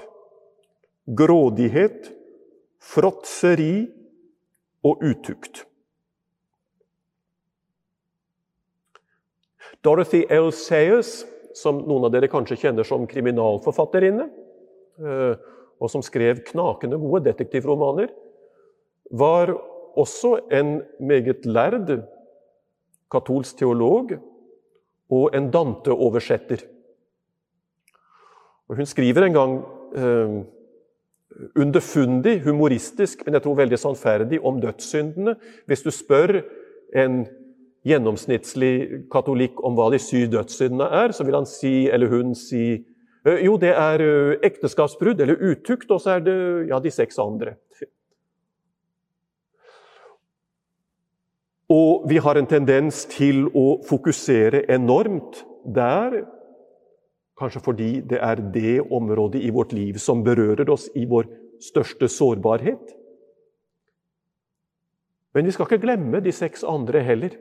grådighet, 1.05 2.11
fråtseri 2.83 3.87
og 4.83 5.03
utukt. 5.03 5.65
Dorothy 9.83 10.23
L. 10.31 10.51
Sayers, 10.55 11.23
som 11.59 11.81
noen 11.83 12.07
av 12.07 12.13
dere 12.13 12.29
kanskje 12.31 12.57
kjenner 12.61 12.87
som 12.87 13.03
kriminalforfatterinne, 13.09 14.29
eh, 15.03 15.33
og 15.83 15.91
som 15.91 16.03
skrev 16.05 16.39
knakende 16.47 16.97
gode 17.01 17.25
detektivromaner, 17.27 18.07
var 19.11 19.51
også 19.99 20.37
en 20.51 20.77
meget 21.03 21.43
lærd 21.45 21.91
katolsk 23.11 23.59
teolog 23.59 24.15
og 25.13 25.35
en 25.37 25.49
Dante-oversetter. 25.53 26.63
Hun 28.73 28.89
skriver 28.89 29.27
en 29.27 29.35
gang 29.37 29.55
eh, 29.99 30.35
underfundig, 31.59 32.39
humoristisk, 32.45 33.25
men 33.25 33.37
jeg 33.37 33.45
tror 33.45 33.59
veldig 33.59 33.79
sannferdig 33.79 34.39
om 34.41 34.61
dødssyndene. 34.61 35.35
Hvis 35.67 35.85
du 35.85 35.91
spør 35.93 36.39
en 36.95 37.23
gjennomsnittlig 37.83 39.03
katolikk 39.11 39.59
om 39.65 39.75
hva 39.77 39.89
de 39.93 39.99
syv 39.99 40.29
dødssyndene 40.33 40.87
er, 41.03 41.13
så 41.13 41.25
vil 41.27 41.37
han 41.41 41.49
si, 41.49 41.89
eller 41.91 42.11
hun 42.13 42.33
si 42.37 42.65
jo, 43.23 43.53
det 43.55 43.71
er 43.71 44.01
ekteskapsbrudd 44.43 45.21
eller 45.23 45.39
utukt, 45.39 45.91
og 45.95 46.01
så 46.03 46.17
er 46.17 46.25
det 46.25 46.39
ja, 46.67 46.79
de 46.83 46.91
seks 46.91 47.19
andre. 47.23 47.55
Og 51.73 52.05
vi 52.09 52.19
har 52.21 52.37
en 52.37 52.49
tendens 52.49 53.03
til 53.09 53.47
å 53.57 53.67
fokusere 53.87 54.65
enormt 54.73 55.41
der 55.63 56.23
Kanskje 57.33 57.63
fordi 57.65 57.87
det 58.05 58.19
er 58.21 58.41
det 58.53 58.75
området 58.93 59.39
i 59.41 59.49
vårt 59.49 59.71
liv 59.73 59.97
som 59.97 60.21
berører 60.23 60.69
oss 60.69 60.85
i 60.93 61.07
vår 61.09 61.25
største 61.65 62.05
sårbarhet. 62.05 62.91
Men 65.33 65.49
vi 65.49 65.53
skal 65.55 65.65
ikke 65.65 65.81
glemme 65.81 66.21
de 66.21 66.31
seks 66.31 66.61
andre 66.61 67.01
heller. 67.01 67.33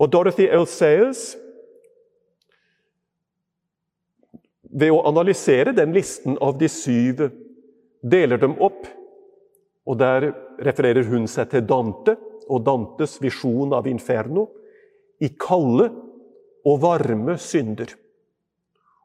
Og 0.00 0.12
Dorothy 0.12 0.50
L. 0.52 0.66
Sayers 0.68 1.32
Ved 4.72 4.92
å 4.92 5.02
analysere 5.08 5.72
den 5.76 5.90
listen 5.92 6.38
av 6.40 6.54
de 6.60 6.68
syv, 6.72 7.26
deler 8.00 8.40
dem 8.40 8.54
opp. 8.60 8.86
Og 9.84 9.98
Der 10.00 10.30
refererer 10.64 11.08
hun 11.08 11.26
seg 11.28 11.50
til 11.52 11.66
Dante 11.68 12.16
og 12.52 12.64
Dantes 12.66 13.16
visjon 13.22 13.72
av 13.72 13.88
inferno 13.88 14.46
i 15.22 15.30
kalde 15.40 15.88
og 16.68 16.80
varme 16.82 17.38
synder. 17.40 17.94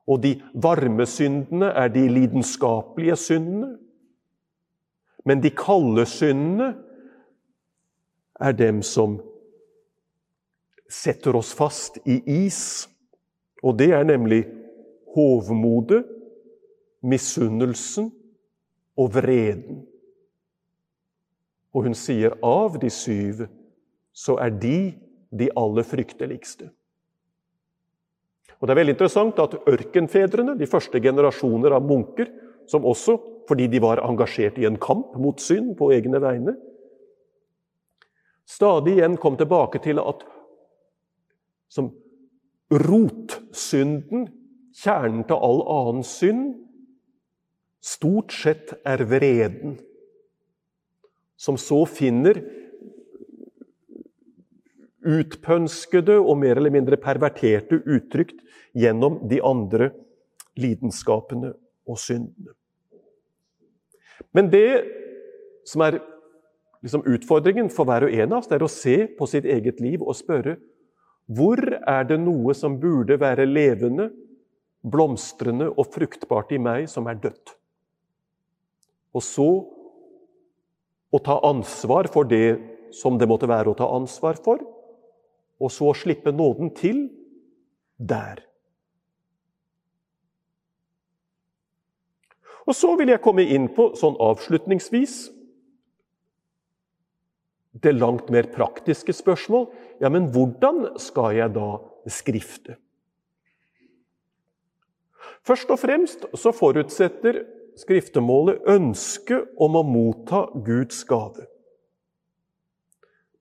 Og 0.07 0.21
de 0.23 0.33
varme 0.53 1.05
syndene 1.09 1.71
er 1.75 1.91
de 1.91 2.05
lidenskapelige 2.11 3.15
syndene. 3.19 3.73
Men 5.27 5.41
de 5.43 5.51
kalde 5.51 6.05
syndene 6.07 6.69
er 8.39 8.53
dem 8.55 8.83
som 8.85 9.17
setter 10.87 11.35
oss 11.35 11.51
fast 11.55 11.99
i 12.07 12.21
is. 12.45 12.87
Og 13.63 13.75
det 13.79 13.91
er 13.97 14.07
nemlig 14.07 14.45
hovmodet, 15.15 16.05
misunnelsen 17.03 18.11
og 18.97 19.13
vreden. 19.13 19.83
Og 21.75 21.87
hun 21.87 21.95
sier 21.97 22.35
av 22.45 22.77
de 22.81 22.89
syv 22.93 23.45
så 24.15 24.37
er 24.41 24.53
de 24.55 24.79
de 25.29 25.49
aller 25.59 25.85
frykteligste. 25.85 26.69
Og 28.57 28.67
Det 28.67 28.73
er 28.73 28.79
veldig 28.79 28.95
interessant 28.95 29.39
at 29.39 29.57
ørkenfedrene, 29.69 30.55
de 30.57 30.65
første 30.65 30.99
generasjoner 31.03 31.75
av 31.77 31.85
munker, 31.85 32.31
som 32.67 32.85
også, 32.85 33.17
fordi 33.47 33.67
de 33.71 33.81
var 33.83 34.01
engasjert 34.03 34.57
i 34.57 34.65
en 34.65 34.79
kamp 34.81 35.13
mot 35.15 35.39
synd 35.39 35.75
på 35.77 35.91
egne 35.95 36.19
vegne, 36.23 36.55
stadig 38.47 38.97
igjen 38.97 39.17
kom 39.19 39.37
tilbake 39.37 39.79
til 39.83 39.99
at 40.01 40.23
som 41.71 41.91
rotsynden, 42.71 44.27
kjernen 44.77 45.23
til 45.27 45.43
all 45.47 45.61
annen 45.71 46.05
synd, 46.07 46.55
stort 47.83 48.33
sett 48.35 48.73
er 48.87 49.03
vreden, 49.07 49.77
som 51.37 51.57
så 51.61 51.83
finner 51.89 52.41
utpønskede 55.07 56.17
og 56.19 56.35
mer 56.41 56.59
eller 56.59 56.73
mindre 56.73 56.99
perverterte 56.99 57.79
uttrykt 57.85 58.41
gjennom 58.77 59.21
de 59.29 59.39
andre 59.45 59.91
lidenskapene 60.57 61.53
og 61.87 61.99
syndene. 62.01 62.53
Men 64.33 64.49
det 64.51 64.83
som 65.67 65.83
er 65.85 65.99
liksom 66.83 67.05
utfordringen 67.09 67.69
for 67.73 67.87
hver 67.87 68.07
og 68.07 68.13
en 68.13 68.33
av 68.33 68.41
oss, 68.41 68.49
det 68.49 68.57
er 68.57 68.65
å 68.65 68.71
se 68.71 68.97
på 69.17 69.27
sitt 69.29 69.45
eget 69.45 69.81
liv 69.83 70.03
og 70.03 70.17
spørre 70.17 70.57
hvor 71.27 71.59
er 71.59 72.05
det 72.07 72.19
noe 72.23 72.53
som 72.55 72.77
burde 72.79 73.17
være 73.19 73.47
levende, 73.49 74.07
blomstrende 74.87 75.67
og 75.73 75.89
fruktbart 75.91 76.53
i 76.55 76.59
meg, 76.61 76.85
som 76.87 77.09
er 77.11 77.19
dødt? 77.19 77.51
Og 79.11 79.23
så 79.25 79.49
å 81.13 81.21
ta 81.23 81.37
ansvar 81.47 82.09
for 82.11 82.27
det 82.27 82.57
som 82.95 83.17
det 83.19 83.27
måtte 83.29 83.49
være 83.49 83.71
å 83.71 83.77
ta 83.77 83.87
ansvar 83.95 84.39
for, 84.43 84.61
og 85.57 85.73
så 85.73 85.93
slippe 85.97 86.33
nåden 86.35 86.73
til 86.77 87.07
der. 87.97 88.43
Og 92.67 92.75
så 92.75 92.91
vil 92.99 93.13
jeg 93.13 93.23
komme 93.23 93.45
inn 93.47 93.69
på, 93.71 93.93
sånn 93.95 94.17
avslutningsvis, 94.19 95.29
det 97.77 97.93
langt 97.93 98.31
mer 98.33 98.49
praktiske 98.51 99.13
spørsmål. 99.13 99.67
Ja, 100.01 100.09
men 100.09 100.31
hvordan 100.33 100.97
skal 100.99 101.35
jeg 101.37 101.53
da 101.55 101.77
skrifte? 102.09 102.77
Først 105.47 105.69
og 105.71 105.79
fremst 105.79 106.25
så 106.35 106.51
forutsetter 106.55 107.43
skriftemålet 107.77 108.65
ønske 108.69 109.41
om 109.61 109.77
å 109.77 109.83
motta 109.85 110.45
Guds 110.65 111.03
gave. 111.07 111.45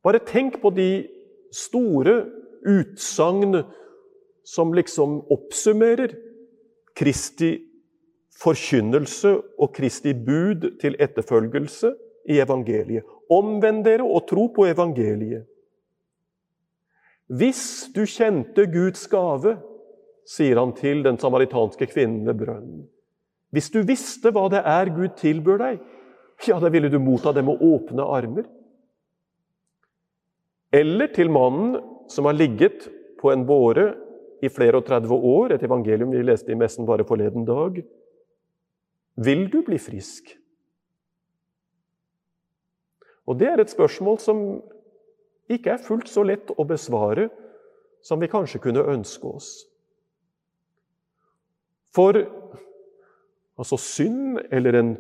Bare 0.05 0.23
tenk 0.23 0.61
på 0.63 0.71
de 0.71 1.07
store 1.55 2.21
utsagn 2.67 3.63
som 4.47 4.75
liksom 4.75 5.21
oppsummerer 5.33 6.15
Kristi 6.97 7.57
forkynnelse 8.37 9.33
og 9.59 9.73
Kristi 9.75 10.13
bud 10.15 10.69
til 10.81 10.97
etterfølgelse 11.01 11.93
i 12.31 12.41
evangeliet. 12.43 13.05
Omvend 13.33 13.85
dere 13.87 14.07
og 14.07 14.27
tro 14.29 14.47
på 14.55 14.69
evangeliet. 14.71 15.47
Hvis 17.27 17.89
du 17.95 18.05
kjente 18.07 18.69
Guds 18.71 19.09
gave, 19.11 19.57
sier 20.27 20.61
han 20.61 20.75
til 20.79 21.03
den 21.03 21.19
samaritanske 21.19 21.89
kvinnen 21.91 22.27
ved 22.29 22.39
brønnen. 22.45 22.85
Hvis 23.55 23.71
du 23.73 23.81
visste 23.87 24.33
hva 24.35 24.47
det 24.53 24.63
er 24.67 24.91
Gud 24.95 25.15
tilbyr 25.19 25.61
deg, 25.63 25.83
ja, 26.47 26.59
da 26.61 26.71
ville 26.73 26.91
du 26.93 26.99
motta 27.01 27.33
det 27.33 27.45
med 27.47 27.63
åpne 27.65 28.05
armer. 28.05 28.49
Eller 30.75 31.09
til 31.15 31.31
mannen 31.33 31.79
som 32.13 32.29
har 32.29 32.37
ligget 32.37 32.89
på 33.21 33.31
en 33.33 33.47
båre 33.49 33.95
i 34.45 34.51
flere 34.53 34.83
og 34.83 34.87
30 34.87 35.15
år, 35.15 35.55
et 35.55 35.65
evangelium 35.65 36.13
vi 36.13 36.25
leste 36.25 36.53
i 36.53 36.59
messen 36.59 36.87
bare 36.89 37.07
forleden 37.09 37.47
dag. 37.49 37.79
Vil 39.17 39.47
du 39.53 39.63
bli 39.65 39.79
frisk? 39.81 40.35
Og 43.27 43.39
Det 43.39 43.49
er 43.49 43.61
et 43.61 43.73
spørsmål 43.73 44.19
som 44.23 44.43
ikke 45.51 45.73
er 45.73 45.83
fullt 45.83 46.09
så 46.11 46.23
lett 46.23 46.51
å 46.55 46.67
besvare 46.67 47.29
som 48.05 48.21
vi 48.21 48.31
kanskje 48.31 48.61
kunne 48.63 48.85
ønske 48.87 49.27
oss. 49.27 49.51
For 51.95 52.15
altså 53.59 53.77
synd, 53.81 54.39
eller 54.53 54.79
en 54.79 54.97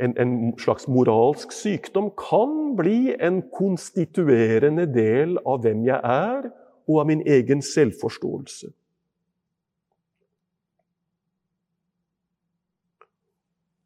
en, 0.00 0.16
en, 0.18 0.58
slags 0.58 0.88
moralsk 0.88 1.52
sykdom 1.52 2.10
kan 2.16 2.74
bli 2.78 3.12
en 3.20 3.42
konstituerende 3.52 4.86
del 4.88 5.36
av 5.44 5.60
hvem 5.64 5.84
jeg 5.88 6.00
er, 6.00 6.50
og 6.88 7.02
av 7.02 7.08
min 7.10 7.22
egen 7.28 7.60
selvforståelse. 7.62 8.70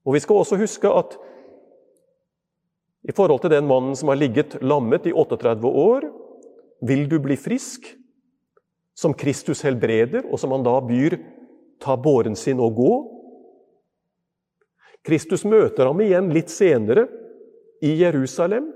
Og 0.04 0.14
Vi 0.14 0.20
skal 0.20 0.36
også 0.36 0.60
huske 0.60 0.88
at 0.88 1.16
i 3.04 3.12
forhold 3.12 3.40
til 3.40 3.52
den 3.52 3.66
mannen 3.68 3.96
som 3.96 4.08
har 4.08 4.20
ligget 4.20 4.56
lammet 4.62 5.06
i 5.08 5.12
38 5.12 5.66
år, 5.68 6.06
vil 6.84 7.08
du 7.10 7.18
bli 7.20 7.36
frisk, 7.36 7.90
som 8.94 9.14
Kristus 9.14 9.64
helbreder, 9.66 10.22
og 10.30 10.38
som 10.38 10.52
han 10.54 10.62
da 10.64 10.78
byr 10.80 11.16
ta 11.82 11.96
båren 11.98 12.36
sin 12.38 12.60
og 12.62 12.76
gå, 12.78 12.92
Kristus 15.04 15.44
møter 15.44 15.90
ham 15.90 16.00
igjen 16.00 16.30
litt 16.32 16.52
senere 16.52 17.06
i 17.84 17.92
Jerusalem. 18.00 18.70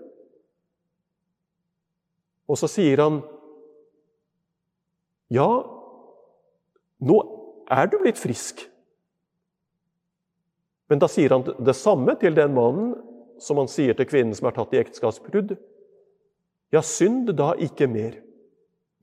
Og 2.49 2.57
så 2.61 2.69
sier 2.69 3.01
han, 3.01 3.23
'Ja, 5.29 5.49
nå 7.01 7.19
er 7.71 7.87
du 7.87 7.99
blitt 7.99 8.21
frisk.' 8.21 8.69
Men 10.89 10.99
da 10.99 11.09
sier 11.09 11.31
han 11.31 11.45
det 11.45 11.77
samme 11.77 12.15
til 12.21 12.35
den 12.35 12.55
mannen 12.57 12.95
som 13.39 13.61
han 13.61 13.69
sier 13.69 13.95
til 13.95 14.09
kvinnen 14.09 14.35
som 14.35 14.49
er 14.49 14.57
tatt 14.57 14.73
i 14.73 14.81
ekteskapsbrudd. 14.81 15.57
Ja, 16.73 16.81
synd 16.81 17.29
da 17.37 17.53
ikke 17.55 17.89
mer. 17.89 18.17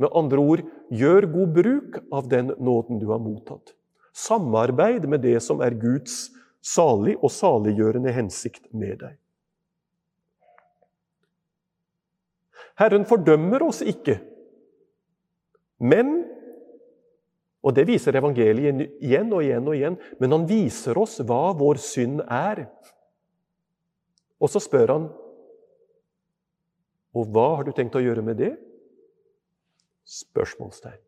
Med 0.01 0.09
andre 0.13 0.37
ord, 0.37 0.63
gjør 0.91 1.29
god 1.31 1.53
bruk 1.55 1.99
av 2.11 2.27
den 2.27 2.51
nåden 2.59 2.99
du 2.99 3.07
har 3.13 3.21
mottatt. 3.21 3.73
Samarbeid 4.13 5.07
med 5.07 5.21
det 5.21 5.41
som 5.43 5.61
er 5.61 5.77
Guds 5.77 6.34
salig 6.65 7.15
og 7.21 7.31
saliggjørende 7.33 8.13
hensikt 8.15 8.71
med 8.73 9.03
deg. 9.03 9.17
Herren 12.81 13.05
fordømmer 13.07 13.63
oss 13.69 13.83
ikke, 13.85 14.19
men 15.79 16.23
Og 17.65 17.73
det 17.73 17.87
viser 17.89 18.13
evangeliet 18.13 18.77
igjen 19.01 19.31
og 19.33 19.41
igjen 19.41 19.65
og 19.65 19.73
igjen. 19.73 19.95
Men 20.21 20.35
han 20.35 20.43
viser 20.45 20.99
oss 21.01 21.15
hva 21.25 21.49
vår 21.57 21.79
synd 21.81 22.19
er. 22.29 22.67
Og 24.37 24.51
så 24.53 24.61
spør 24.61 24.91
han 24.93 25.07
Og 27.17 27.25
hva 27.33 27.47
har 27.55 27.65
du 27.65 27.71
tenkt 27.73 27.97
å 27.97 28.03
gjøre 28.05 28.21
med 28.21 28.37
det? 28.37 28.51
Spørsmålstegn. 30.05 31.01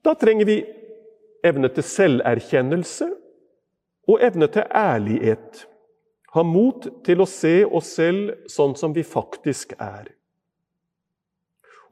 Da 0.00 0.16
trenger 0.16 0.48
vi 0.48 0.56
evne 1.44 1.70
til 1.72 1.86
selverkjennelse 1.86 3.08
og 4.08 4.24
evne 4.24 4.48
til 4.52 4.66
ærlighet. 4.74 5.64
Ha 6.34 6.42
mot 6.42 6.86
til 7.06 7.22
å 7.22 7.30
se 7.30 7.62
oss 7.64 7.94
selv 7.96 8.48
sånn 8.50 8.74
som 8.78 8.94
vi 8.96 9.04
faktisk 9.06 9.76
er. 9.78 10.10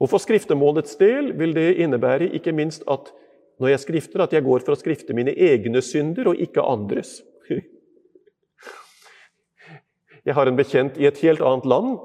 Og 0.01 0.09
For 0.11 0.19
skriftemålets 0.19 0.97
del 0.99 1.31
vil 1.39 1.53
det 1.55 1.77
innebære 1.79 2.33
ikke 2.35 2.51
minst 2.55 2.83
at 2.91 3.13
når 3.61 3.75
jeg 3.75 3.83
skrifter, 3.83 4.23
at 4.23 4.33
jeg 4.33 4.43
går 4.43 4.65
for 4.65 4.75
å 4.75 4.79
skrifte 4.79 5.15
mine 5.15 5.31
egne 5.31 5.81
synder 5.85 6.31
og 6.33 6.41
ikke 6.41 6.65
andres. 6.65 7.21
Jeg 10.23 10.37
har 10.37 10.47
en 10.47 10.55
bekjent 10.55 10.95
i 10.99 11.05
et 11.07 11.17
helt 11.19 11.41
annet 11.43 11.65
land 11.67 11.97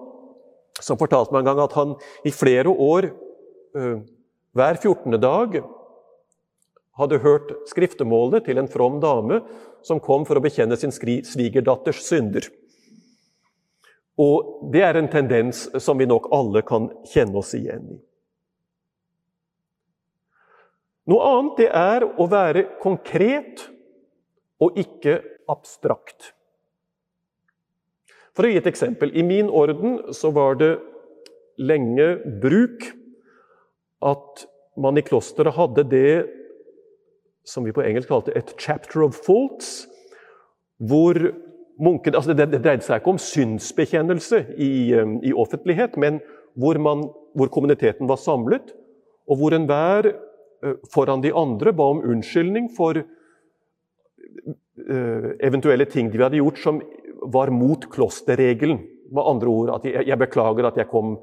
som 0.82 0.98
fortalte 0.98 1.30
meg 1.34 1.44
en 1.44 1.48
gang 1.52 1.60
at 1.62 1.74
han 1.78 1.92
i 2.26 2.32
flere 2.34 2.70
år, 2.70 3.06
hver 4.58 4.78
14. 4.82 5.14
dag, 5.22 5.54
hadde 6.98 7.20
hørt 7.22 7.52
skriftemålet 7.70 8.46
til 8.48 8.58
en 8.60 8.70
from 8.70 8.98
dame 9.02 9.40
som 9.86 10.02
kom 10.02 10.26
for 10.26 10.38
å 10.38 10.42
bekjenne 10.44 10.76
sin 10.78 10.92
svigerdatters 10.92 12.02
synder. 12.04 12.48
Og 14.18 14.70
det 14.74 14.82
er 14.82 14.98
en 14.98 15.10
tendens 15.10 15.68
som 15.78 15.98
vi 15.98 16.08
nok 16.10 16.26
alle 16.34 16.64
kan 16.66 16.90
kjenne 17.06 17.38
oss 17.38 17.54
igjen 17.54 17.86
i. 17.94 17.98
Noe 21.08 21.28
annet 21.30 21.60
det 21.62 21.68
er 21.72 22.04
å 22.04 22.26
være 22.28 22.66
konkret 22.82 23.62
og 24.60 24.76
ikke 24.76 25.20
abstrakt. 25.48 26.34
For 28.36 28.44
å 28.44 28.50
gi 28.52 28.58
et 28.60 28.68
eksempel. 28.68 29.14
I 29.16 29.24
min 29.26 29.48
orden 29.48 30.12
så 30.14 30.30
var 30.34 30.58
det 30.60 30.74
lenge 31.58 32.10
bruk 32.42 32.90
at 34.04 34.44
man 34.78 34.98
i 35.00 35.02
klosteret 35.02 35.56
hadde 35.56 35.86
det 35.90 36.12
som 37.48 37.64
vi 37.64 37.72
på 37.72 37.84
engelsk 37.84 38.10
kalte 38.10 38.34
et 38.36 38.54
'chapter 38.58 39.02
of 39.06 39.16
faults', 39.26 39.86
hvor 40.78 41.14
munken, 41.80 42.14
altså 42.14 42.34
det, 42.34 42.50
det 42.52 42.62
dreide 42.62 42.84
seg 42.86 43.00
ikke 43.00 43.14
om 43.14 43.22
synsbekjennelse 43.22 44.44
i, 44.58 44.94
um, 44.98 45.18
i 45.24 45.32
offentlighet, 45.32 45.96
men 45.96 46.20
hvor, 46.58 46.78
man, 46.82 47.06
hvor, 47.38 47.50
kommuniteten 47.54 48.08
var 48.10 48.18
samlet, 48.20 48.74
og 49.28 49.36
hvor 49.40 49.54
enhver 49.54 50.10
uh, 50.12 50.74
foran 50.94 51.22
de 51.22 51.34
andre 51.34 51.72
ba 51.72 51.84
om 51.94 52.02
unnskyldning 52.02 52.70
for 52.76 52.98
uh, 52.98 53.04
eventuelle 55.44 55.86
ting 55.90 56.12
de 56.12 56.22
hadde 56.22 56.40
gjort 56.42 56.62
som 56.62 56.82
var 57.32 57.50
mot 57.54 57.88
klosterregelen. 57.90 58.78
Med 59.08 59.24
andre 59.24 59.48
ord 59.48 59.70
at 59.78 59.84
jeg, 59.88 60.04
jeg 60.06 60.18
beklager 60.20 60.66
at 60.68 60.76
jeg 60.76 60.90
kom 60.90 61.16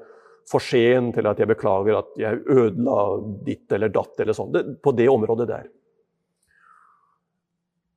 for 0.50 0.62
sent, 0.62 1.18
eller 1.18 1.34
at 1.34 1.42
jeg 1.42 1.50
beklager 1.50 2.00
at 2.00 2.18
jeg 2.22 2.42
ødela 2.50 3.22
ditt 3.46 3.72
eller 3.74 3.90
datt, 3.94 4.20
eller 4.22 4.38
sånn. 4.38 4.54
På 4.84 4.94
det 4.96 5.08
området 5.10 5.48
der. 5.50 5.66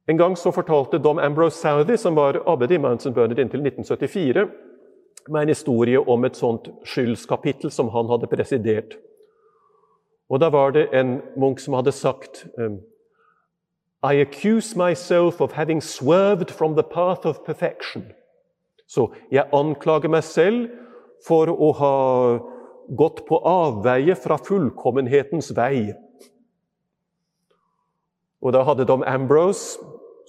En 0.08 0.16
gang 0.16 0.36
så 0.36 0.52
fortalte 0.52 0.98
Dom 0.98 1.18
Ambrose 1.18 1.56
Southey, 1.56 1.96
som 1.96 2.14
var 2.14 2.42
abbed 2.46 2.72
i 2.72 2.78
Mountain 2.78 3.14
Bernard 3.14 3.38
inntil 3.38 3.60
1974, 3.60 4.46
meg 5.28 5.42
en 5.42 5.52
historie 5.52 6.00
om 6.00 6.24
et 6.24 6.36
sånt 6.36 6.70
skyldskapittel 6.88 7.70
som 7.70 7.90
han 7.92 8.08
hadde 8.08 8.30
presidert. 8.32 8.96
Og 10.32 10.40
Da 10.40 10.48
var 10.48 10.72
det 10.72 10.88
en 10.92 11.20
munk 11.36 11.60
som 11.60 11.74
hadde 11.74 11.92
sagt 11.92 12.46
um, 12.56 12.80
I 14.02 14.20
accuse 14.20 14.76
myself 14.76 15.40
of 15.40 15.52
having 15.52 15.82
swerved 15.82 16.50
from 16.50 16.74
the 16.74 16.82
path 16.82 17.26
of 17.26 17.44
perfection. 17.44 18.12
Så 18.86 19.10
jeg 19.30 19.48
anklager 19.52 20.08
meg 20.08 20.24
selv 20.24 20.70
for 21.26 21.52
å 21.52 21.72
ha 21.76 21.94
gått 22.96 23.26
på 23.28 23.42
avveie 23.44 24.16
fra 24.16 24.38
fullkommenhetens 24.40 25.52
vei. 25.56 25.92
Og 28.40 28.54
da 28.54 28.62
hadde 28.64 28.86
Dom 28.88 29.02
Ambrose 29.04 29.76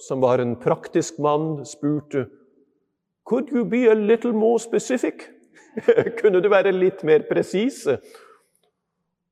som 0.06 0.22
var 0.22 0.42
en 0.42 0.56
praktisk 0.60 1.18
mann, 1.18 1.64
spurte 1.68 2.26
Could 3.28 3.52
you 3.52 3.64
be 3.64 3.84
a 3.90 3.94
little 3.94 4.32
more 4.32 4.58
specific? 4.58 5.28
Kunne 6.20 6.40
du 6.42 6.48
være 6.50 6.72
litt 6.74 7.04
mer 7.06 7.22
presis? 7.28 7.84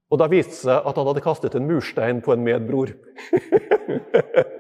Og 0.08 0.20
da 0.20 0.28
viste 0.30 0.54
det 0.54 0.60
seg 0.60 0.86
at 0.86 1.00
han 1.00 1.08
hadde 1.10 1.24
kastet 1.24 1.56
en 1.58 1.66
murstein 1.68 2.22
på 2.24 2.36
en 2.36 2.46
medbror. 2.46 2.94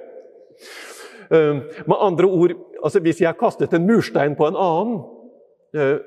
Eh, 1.28 1.56
med 1.84 1.98
andre 2.00 2.24
ord, 2.24 2.54
altså 2.80 3.02
hvis 3.04 3.18
jeg 3.20 3.36
kastet 3.36 3.74
en 3.76 3.84
murstein 3.84 4.32
på 4.32 4.46
en 4.48 4.56
annen, 4.56 4.94
eh, 5.76 5.98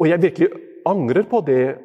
og 0.00 0.08
jeg 0.08 0.22
virkelig 0.22 0.48
angrer 0.88 1.26
på 1.28 1.42
det, 1.44 1.76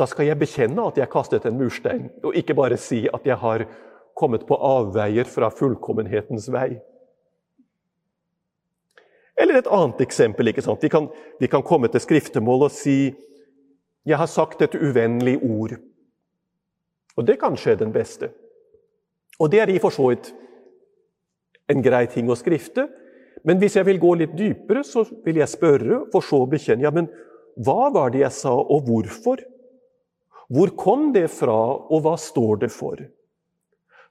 da 0.00 0.06
skal 0.08 0.30
jeg 0.30 0.40
bekjenne 0.40 0.86
at 0.88 0.96
jeg 0.96 1.12
kastet 1.12 1.44
en 1.44 1.58
murstein, 1.60 2.06
og 2.24 2.38
ikke 2.40 2.56
bare 2.56 2.80
si 2.80 3.02
at 3.04 3.28
jeg 3.28 3.36
har 3.42 3.66
kommet 4.14 4.46
på 4.46 4.56
avveier 4.56 5.28
fra 5.28 5.50
fullkommenhetens 5.50 6.48
vei. 6.52 6.76
Eller 9.40 9.58
et 9.58 9.70
annet 9.70 10.00
eksempel. 10.04 10.48
ikke 10.48 10.62
sant? 10.62 10.82
Vi 10.82 10.90
kan, 10.92 11.08
vi 11.40 11.48
kan 11.48 11.62
komme 11.62 11.88
til 11.88 12.00
skriftemål 12.00 12.68
og 12.68 12.70
si 12.70 13.14
'Jeg 14.04 14.18
har 14.18 14.26
sagt 14.26 14.62
et 14.62 14.74
uvennlig 14.74 15.38
ord'. 15.42 15.78
Og 17.16 17.26
det 17.26 17.38
kan 17.40 17.56
skje 17.56 17.78
den 17.78 17.92
beste. 17.92 18.30
Og 19.38 19.50
det 19.50 19.60
er 19.60 19.68
i 19.68 19.78
for 19.78 19.90
så 19.90 20.08
vidt 20.08 20.34
en 21.68 21.82
grei 21.82 22.06
ting 22.06 22.30
å 22.30 22.38
skrifte. 22.38 22.88
Men 23.44 23.58
hvis 23.58 23.76
jeg 23.76 23.86
vil 23.86 23.98
gå 23.98 24.14
litt 24.14 24.36
dypere, 24.38 24.84
så 24.84 25.04
vil 25.24 25.36
jeg 25.36 25.48
spørre, 25.48 26.04
for 26.12 26.20
så 26.20 26.42
å 26.42 26.50
bekjenne 26.50 26.82
ja, 26.82 26.90
men 26.90 27.08
hva 27.56 27.90
var 27.92 28.10
det 28.10 28.22
jeg 28.22 28.32
sa, 28.32 28.52
og 28.54 28.86
hvorfor? 28.86 29.42
Hvor 30.52 30.72
kom 30.76 31.12
det 31.12 31.28
fra, 31.30 31.56
og 31.88 32.04
hva 32.04 32.16
står 32.20 32.64
det 32.64 32.70
for? 32.72 33.00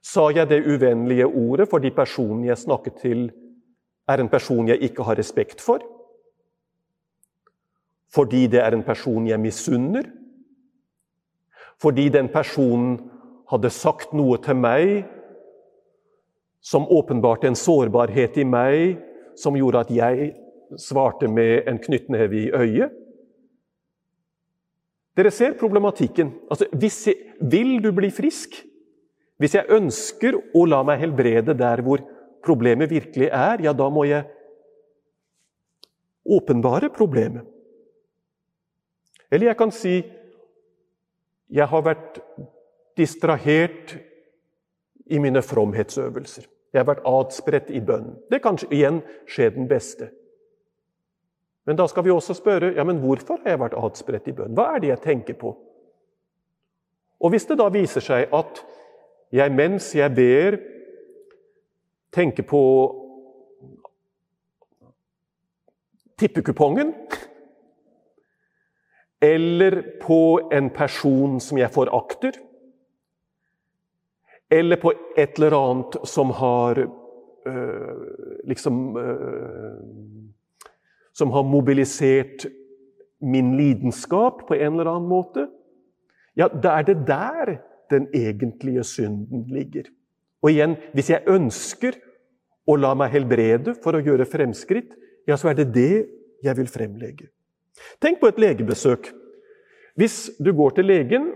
Sa 0.02 0.28
jeg 0.34 0.48
det 0.50 0.64
uvennlige 0.66 1.26
ordet 1.26 1.68
fordi 1.70 1.92
personen 1.94 2.44
jeg 2.48 2.58
snakket 2.58 2.98
til, 3.04 3.28
er 4.10 4.18
en 4.18 4.28
person 4.28 4.68
jeg 4.68 4.82
ikke 4.82 5.06
har 5.06 5.18
respekt 5.18 5.62
for? 5.62 5.82
Fordi 8.12 8.46
det 8.46 8.60
er 8.60 8.74
en 8.74 8.82
person 8.84 9.26
jeg 9.26 9.40
misunner? 9.40 10.08
Fordi 11.80 12.08
den 12.08 12.28
personen 12.28 12.98
hadde 13.50 13.70
sagt 13.70 14.12
noe 14.12 14.38
til 14.42 14.58
meg 14.58 15.04
som 16.62 16.86
åpenbarte 16.90 17.48
en 17.50 17.58
sårbarhet 17.58 18.36
i 18.38 18.44
meg, 18.46 18.98
som 19.38 19.56
gjorde 19.58 19.86
at 19.86 19.90
jeg 19.90 20.28
svarte 20.78 21.28
med 21.28 21.68
en 21.68 21.80
knyttneve 21.82 22.38
i 22.38 22.50
øyet? 22.54 22.92
Dere 25.16 25.30
ser 25.30 25.58
problematikken. 25.60 26.30
Altså, 26.50 26.66
jeg, 26.72 27.16
vil 27.40 27.82
du 27.84 27.90
bli 27.92 28.10
frisk? 28.10 28.62
Hvis 29.40 29.56
jeg 29.56 29.70
ønsker 29.72 30.36
å 30.36 30.64
la 30.68 30.82
meg 30.86 31.00
helbrede 31.02 31.54
der 31.58 31.82
hvor 31.84 32.02
problemet 32.44 32.90
virkelig 32.90 33.30
er, 33.30 33.62
ja, 33.62 33.72
da 33.72 33.88
må 33.90 34.04
jeg 34.08 34.26
åpenbare 36.22 36.90
problemet. 36.94 37.46
Eller 39.32 39.50
jeg 39.50 39.58
kan 39.58 39.72
si 39.72 39.94
jeg 41.52 41.68
har 41.68 41.84
vært 41.84 42.20
distrahert 42.96 43.96
i 45.12 45.18
mine 45.20 45.42
fromhetsøvelser. 45.44 46.46
Jeg 46.72 46.80
har 46.80 46.88
vært 46.88 47.04
adspredt 47.08 47.70
i 47.72 47.80
bønn. 47.84 48.14
Det 48.32 48.40
kan 48.44 48.56
igjen 48.70 49.02
skje 49.28 49.50
den 49.56 49.68
beste. 49.68 50.08
Men 51.68 51.76
da 51.78 51.86
skal 51.88 52.06
vi 52.06 52.10
også 52.10 52.34
spørre 52.34 52.72
ja, 52.76 52.84
men 52.84 53.02
hvorfor 53.02 53.42
har 53.42 53.54
jeg 53.54 53.60
vært 53.60 53.76
adspredt 53.78 54.30
i 54.32 54.36
bønn. 54.36 54.56
Hva 54.56 54.72
er 54.72 54.82
det 54.82 54.90
jeg 54.94 55.04
tenker 55.04 55.38
på? 55.38 55.52
Og 57.22 57.30
Hvis 57.30 57.46
det 57.46 57.58
da 57.60 57.68
viser 57.70 58.02
seg 58.02 58.32
at 58.34 58.62
jeg 59.32 59.52
mens 59.52 59.94
jeg 59.96 60.14
ber, 60.14 60.58
tenker 62.12 62.42
på 62.42 62.62
tippekupongen 66.20 66.92
eller 69.22 69.82
på 70.02 70.50
en 70.52 70.70
person 70.74 71.40
som 71.40 71.58
jeg 71.58 71.70
forakter, 71.70 72.34
eller 74.50 74.76
på 74.82 74.92
et 75.16 75.38
eller 75.38 75.54
annet 75.56 75.96
som 76.08 76.32
har 76.36 76.82
øh, 77.46 78.06
liksom 78.44 78.96
øh, 78.96 79.78
Som 81.14 81.30
har 81.30 81.42
mobilisert 81.42 82.46
min 83.20 83.56
lidenskap 83.56 84.46
på 84.48 84.54
en 84.54 84.80
eller 84.80 84.90
annen 84.90 85.08
måte. 85.08 85.48
Ja, 86.36 86.48
da 86.48 86.68
er 86.78 86.82
det 86.82 87.06
der 87.06 87.58
den 87.92 88.08
egentlige 88.16 88.84
synden 88.86 89.46
ligger. 89.52 89.90
Og 90.42 90.50
igjen, 90.50 90.76
hvis 90.96 91.12
jeg 91.12 91.28
ønsker 91.30 91.98
å 92.66 92.76
la 92.78 92.92
meg 92.98 93.12
helbrede 93.14 93.76
for 93.82 93.94
å 93.94 94.02
gjøre 94.02 94.26
fremskritt, 94.28 94.94
ja, 95.28 95.36
så 95.38 95.52
er 95.52 95.60
det 95.60 95.70
det 95.74 96.04
jeg 96.42 96.58
vil 96.58 96.70
fremlegge. 96.70 97.28
Tenk 98.02 98.20
på 98.20 98.30
et 98.30 98.40
legebesøk. 98.42 99.12
Hvis 99.98 100.32
du 100.42 100.52
går 100.56 100.76
til 100.76 100.88
legen 100.88 101.28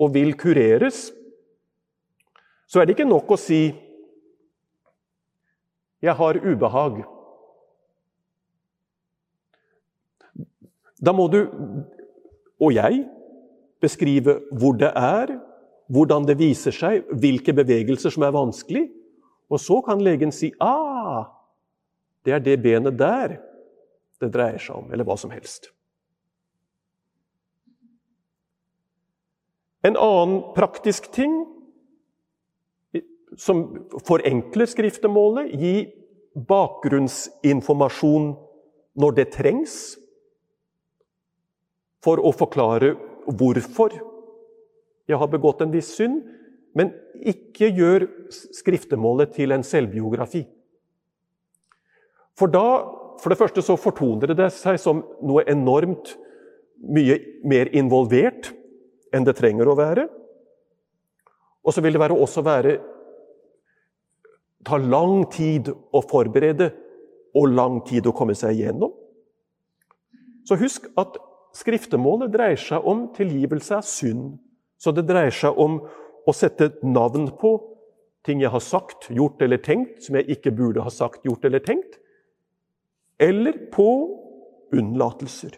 og 0.00 0.14
vil 0.14 0.34
kureres, 0.38 1.10
så 2.70 2.80
er 2.80 2.86
det 2.86 2.94
ikke 2.96 3.08
nok 3.08 3.30
å 3.30 3.38
si 3.40 3.74
'Jeg 6.00 6.14
har 6.16 6.34
ubehag'. 6.34 7.04
Da 11.04 11.12
må 11.12 11.26
du, 11.28 11.48
og 12.60 12.72
jeg, 12.72 13.04
beskrive 13.80 14.40
hvor 14.52 14.72
det 14.72 14.92
er, 14.96 15.40
hvordan 15.90 16.26
det 16.28 16.38
viser 16.38 16.74
seg, 16.74 17.04
hvilke 17.10 17.54
bevegelser 17.56 18.14
som 18.14 18.24
er 18.26 18.34
vanskelig. 18.34 18.86
Og 19.50 19.58
så 19.58 19.80
kan 19.82 20.02
legen 20.02 20.32
si 20.34 20.52
ah, 20.62 21.26
det 22.24 22.36
er 22.36 22.44
det 22.44 22.58
benet 22.62 22.98
der 23.00 23.40
det 24.20 24.28
dreier 24.34 24.60
seg 24.60 24.76
om, 24.76 24.90
eller 24.92 25.06
hva 25.08 25.16
som 25.16 25.32
helst. 25.32 25.70
En 29.80 29.96
annen 29.96 30.42
praktisk 30.52 31.08
ting 31.14 31.38
som 33.40 33.62
forenkler 34.04 34.68
skriftemålet, 34.68 35.54
gi 35.56 35.74
bakgrunnsinformasjon 36.50 38.34
når 39.00 39.16
det 39.16 39.26
trengs, 39.38 39.78
for 42.04 42.20
å 42.20 42.32
forklare 42.32 42.94
hvorfor 43.24 43.96
jeg 45.10 45.18
har 45.18 45.30
begått 45.30 45.62
en 45.64 45.72
viss 45.74 45.90
synd, 45.98 46.22
men 46.78 46.92
ikke 47.26 47.70
gjør 47.74 48.06
skriftemålet 48.54 49.34
til 49.34 49.52
en 49.54 49.66
selvbiografi. 49.66 50.44
For 52.38 52.50
da 52.50 52.96
For 53.20 53.28
det 53.28 53.36
første 53.36 53.60
så 53.60 53.74
fortoner 53.76 54.30
det 54.32 54.46
seg 54.56 54.78
som 54.80 55.02
noe 55.28 55.42
enormt 55.44 56.14
mye 56.80 57.18
mer 57.44 57.68
involvert 57.76 58.48
enn 59.12 59.26
det 59.26 59.34
trenger 59.36 59.68
å 59.68 59.74
være. 59.76 60.06
Og 61.60 61.74
så 61.76 61.84
vil 61.84 61.92
det 61.92 62.00
være 62.00 62.16
også 62.16 62.40
være 62.40 62.78
ta 64.64 64.78
lang 64.80 65.26
tid 65.32 65.68
å 65.68 66.00
forberede 66.00 66.70
og 67.36 67.52
lang 67.52 67.80
tid 67.84 68.08
å 68.08 68.14
komme 68.16 68.32
seg 68.32 68.56
igjennom. 68.56 68.96
Så 70.48 70.56
husk 70.56 70.88
at 70.96 71.20
skriftemålet 71.56 72.32
dreier 72.32 72.60
seg 72.60 72.86
om 72.88 73.08
tilgivelse 73.14 73.82
av 73.82 73.86
synd. 73.86 74.38
Så 74.80 74.94
det 74.96 75.04
dreier 75.08 75.34
seg 75.34 75.58
om 75.60 75.82
å 76.28 76.32
sette 76.36 76.72
navn 76.86 77.28
på 77.40 77.54
ting 78.24 78.40
jeg 78.42 78.52
har 78.52 78.64
sagt, 78.64 79.08
gjort 79.12 79.40
eller 79.44 79.60
tenkt, 79.64 80.02
som 80.04 80.16
jeg 80.16 80.36
ikke 80.36 80.52
burde 80.56 80.84
ha 80.84 80.92
sagt, 80.92 81.24
gjort 81.28 81.44
eller 81.44 81.62
tenkt. 81.64 81.98
Eller 83.20 83.56
på 83.72 83.88
unnlatelser. 84.72 85.56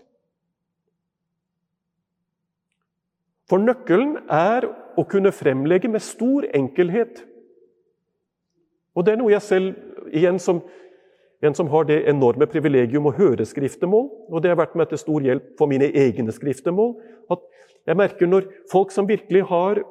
For 3.51 3.63
nøkkelen 3.63 4.17
er 4.33 4.67
å 4.99 5.05
kunne 5.09 5.35
fremlegge 5.35 5.91
med 5.91 6.03
stor 6.03 6.47
enkelhet. 6.57 7.25
Og 8.97 9.05
det 9.05 9.15
er 9.15 9.21
noe 9.21 9.35
jeg 9.35 9.45
selv, 9.45 9.75
igjen 10.13 10.41
som 10.43 10.63
en 11.43 11.57
som 11.59 11.69
har 11.73 11.89
det 11.89 12.05
enorme 12.07 12.47
privilegium 12.47 13.09
å 13.11 13.15
høre 13.17 13.43
skriftemål, 13.47 14.05
og 14.31 14.43
det 14.43 14.53
har 14.53 14.61
vært 14.61 14.77
meg 14.79 14.93
til 14.93 15.01
stor 15.01 15.25
hjelp 15.27 15.49
for 15.59 15.71
mine 15.71 15.89
egne 15.91 16.31
skriftemål, 16.35 16.95
at 17.35 17.43
jeg 17.89 17.99
merker 17.99 18.31
når 18.31 18.49
folk 18.71 18.93
som 18.95 19.09
virkelig 19.09 19.45
har 19.51 19.83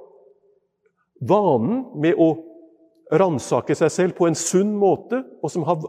vanen 1.21 1.85
med 2.01 2.17
å 2.17 2.31
ransake 3.11 3.75
seg 3.75 3.91
selv 3.91 4.15
på 4.17 4.29
en 4.29 4.37
sunn 4.39 4.71
måte, 4.79 5.19
og 5.43 5.51
som 5.51 5.65
har 5.67 5.81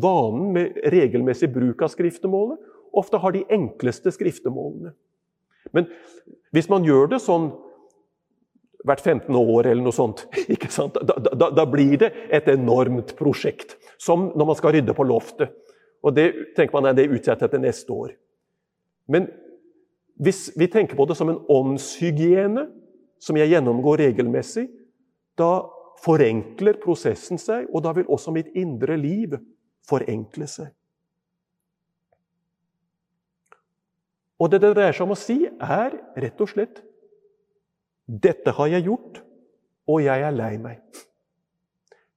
vanen 0.00 0.52
med 0.54 0.78
regelmessig 0.94 1.50
bruk 1.52 1.84
av 1.84 1.92
skriftemålet, 1.92 2.58
ofte 2.96 3.20
har 3.22 3.36
de 3.36 3.44
enkleste 3.52 4.12
skriftemålene. 4.14 4.94
Men 5.76 5.90
hvis 6.56 6.70
man 6.72 6.86
gjør 6.86 7.12
det 7.12 7.20
sånn 7.22 7.50
hvert 8.86 9.02
15 9.04 9.36
år 9.36 9.68
eller 9.68 9.82
noe 9.84 9.94
sånt. 9.94 10.24
Da, 10.80 11.16
da, 11.34 11.50
da, 11.52 11.64
blir 11.68 11.98
det 12.00 12.10
et 12.32 12.48
enormt 12.48 13.12
prosjekt. 13.18 13.76
Som 14.00 14.30
når 14.32 14.48
man 14.48 14.58
skal 14.58 14.74
rydde 14.76 14.94
på 14.96 15.04
loftet. 15.04 15.52
Og 16.00 16.14
det 16.16 16.54
tenker 16.56 16.78
man 16.78 16.88
er 16.88 16.96
det 16.96 17.10
utsetter 17.12 17.50
til 17.52 17.60
neste 17.60 17.92
år. 17.92 18.14
Men 19.10 19.28
hvis 20.20 20.50
vi 20.58 20.68
tenker 20.68 20.98
på 20.98 21.06
det 21.08 21.16
som 21.16 21.30
en 21.32 21.40
åndshygiene, 21.48 22.66
som 23.20 23.36
jeg 23.36 23.52
gjennomgår 23.54 24.02
regelmessig, 24.04 24.66
da 25.38 25.64
forenkler 26.00 26.76
prosessen 26.80 27.40
seg, 27.40 27.68
og 27.72 27.84
da 27.84 27.94
vil 27.96 28.08
også 28.08 28.32
mitt 28.34 28.52
indre 28.56 28.96
liv 29.00 29.36
forenkle 29.88 30.48
seg. 30.48 30.68
Og 34.40 34.48
det 34.52 34.62
det 34.62 34.72
dreier 34.72 34.96
seg 34.96 35.04
om 35.04 35.16
å 35.16 35.20
si, 35.20 35.38
er 35.48 35.96
rett 36.20 36.40
og 36.40 36.52
slett 36.52 36.80
dette 38.10 38.50
har 38.56 38.70
jeg 38.72 38.88
gjort, 38.88 39.20
og 39.86 40.00
jeg 40.02 40.24
er 40.26 40.34
lei 40.34 40.56
meg. 40.58 40.80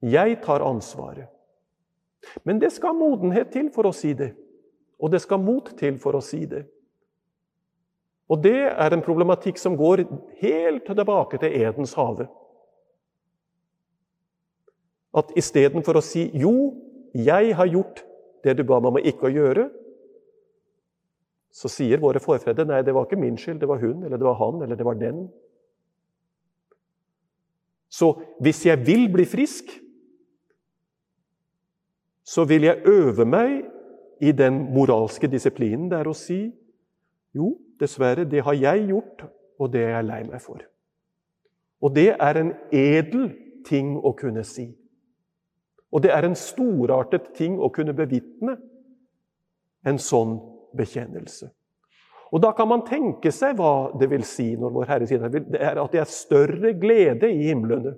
Jeg 0.01 0.39
tar 0.43 0.63
ansvaret. 0.65 1.29
Men 2.43 2.59
det 2.59 2.71
skal 2.73 2.95
modenhet 2.97 3.51
til 3.53 3.69
for 3.71 3.85
å 3.85 3.93
si 3.93 4.15
det. 4.17 4.31
Og 4.97 5.11
det 5.13 5.21
skal 5.21 5.41
mot 5.43 5.67
til 5.77 5.99
for 6.01 6.17
å 6.17 6.23
si 6.23 6.45
det. 6.49 6.63
Og 8.33 8.41
det 8.41 8.55
er 8.71 8.93
en 8.95 9.03
problematikk 9.05 9.59
som 9.61 9.75
går 9.77 10.07
helt 10.41 10.87
tilbake 10.87 11.37
til 11.37 11.53
Edens 11.61 11.93
hage. 11.93 12.25
At 15.13 15.29
istedenfor 15.37 15.99
å 15.99 16.01
si 16.01 16.31
'jo, 16.33 16.73
jeg 17.13 17.55
har 17.55 17.67
gjort 17.69 18.03
det 18.43 18.57
du 18.57 18.63
ba 18.63 18.79
meg 18.79 18.91
om 18.91 18.97
ikke 18.97 19.29
å 19.29 19.35
gjøre', 19.35 19.69
så 21.53 21.69
sier 21.69 22.01
våre 22.01 22.19
forfedre 22.19 22.65
'nei, 22.65 22.81
det 22.81 22.93
var 22.93 23.05
ikke 23.05 23.21
min 23.21 23.37
skyld, 23.37 23.59
det 23.59 23.69
var 23.69 23.77
hun', 23.77 24.03
eller 24.03 24.17
'det 24.17 24.25
var 24.25 24.39
han', 24.41 24.63
eller 24.63 24.75
'det 24.75 24.85
var 24.85 24.95
den'. 24.95 25.29
Så 27.89 28.19
hvis 28.41 28.65
jeg 28.65 28.85
vil 28.87 29.11
bli 29.13 29.25
frisk, 29.25 29.65
så 32.25 32.45
vil 32.45 32.63
jeg 32.63 32.81
øve 32.85 33.25
meg 33.25 33.65
i 34.21 34.31
den 34.31 34.73
moralske 34.73 35.27
disiplinen 35.27 35.89
det 35.91 35.99
er 35.99 36.09
å 36.09 36.15
si 36.15 36.53
jo, 37.35 37.57
dessverre, 37.83 38.25
det 38.29 38.43
har 38.45 38.55
jeg 38.57 38.87
gjort, 38.89 39.25
og 39.59 39.73
det 39.73 39.83
er 39.85 39.97
jeg 39.97 40.07
lei 40.09 40.21
meg 40.27 40.41
for. 40.43 40.63
Og 41.83 41.91
det 41.95 42.13
er 42.15 42.39
en 42.39 42.53
edel 42.71 43.27
ting 43.67 43.97
å 43.99 44.13
kunne 44.17 44.43
si. 44.47 44.69
Og 45.93 46.01
det 46.03 46.13
er 46.15 46.25
en 46.25 46.37
storartet 46.37 47.33
ting 47.37 47.59
å 47.61 47.69
kunne 47.73 47.93
bevitne 47.95 48.55
en 49.85 49.99
sånn 49.99 50.39
bekjennelse. 50.77 51.51
Og 52.33 52.41
Da 52.41 52.49
kan 52.57 52.67
man 52.67 52.81
tenke 52.81 53.29
seg 53.31 53.59
hva 53.59 53.93
det 53.99 54.09
vil 54.09 54.23
si 54.25 54.55
når 54.57 54.71
Vår 54.73 54.89
Herre 54.89 55.07
sier 55.07 55.27
det 55.29 55.59
er 55.59 55.77
at 55.77 55.91
det 55.93 56.01
er 56.01 56.09
større 56.09 56.73
glede 56.73 57.29
i 57.29 57.51
himlene 57.51 57.93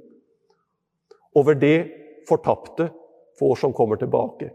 over 1.39 1.55
det 1.55 1.77
fortapte 2.27 2.89
får 3.39 3.55
som 3.61 3.73
kommer 3.75 3.99
tilbake, 3.99 4.49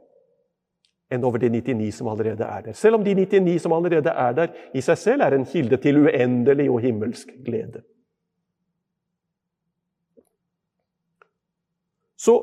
enn 1.11 1.25
over 1.27 1.43
de 1.43 1.51
99 1.51 1.91
som 1.95 2.09
allerede 2.09 2.45
er 2.47 2.67
der. 2.67 2.73
Selv 2.73 2.95
om 2.95 3.05
de 3.05 3.15
99 3.15 3.59
som 3.63 3.73
allerede 3.73 4.11
er 4.11 4.33
der, 4.33 4.53
i 4.75 4.83
seg 4.85 4.99
selv 4.99 5.25
er 5.27 5.35
en 5.35 5.47
kilde 5.47 5.77
til 5.83 5.99
uendelig 6.05 6.71
og 6.71 6.81
himmelsk 6.81 7.33
glede. 7.45 7.83
Så 12.21 12.37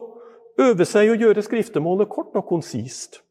øve 0.59 0.85
seg 0.89 1.11
å 1.11 1.19
gjøre 1.19 1.43
skriftemålet 1.45 2.09
kort 2.09 2.35
og 2.35 2.47
konsist. 2.49 3.21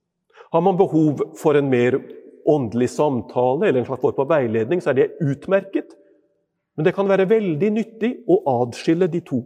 Har 0.53 0.63
man 0.63 0.79
behov 0.79 1.21
for 1.37 1.59
en 1.59 1.69
mer 1.71 1.99
åndelig 2.47 2.93
samtale 2.95 3.67
eller 3.67 3.81
en 3.83 3.89
slags 3.89 4.01
form 4.01 4.15
for 4.15 4.31
veiledning, 4.31 4.81
så 4.83 4.93
er 4.93 5.01
det 5.01 5.09
utmerket. 5.21 5.97
Men 6.77 6.87
det 6.87 6.95
kan 6.95 7.09
være 7.09 7.29
veldig 7.29 7.71
nyttig 7.73 8.13
å 8.31 8.39
adskille 8.61 9.09
de 9.11 9.21
to. 9.27 9.41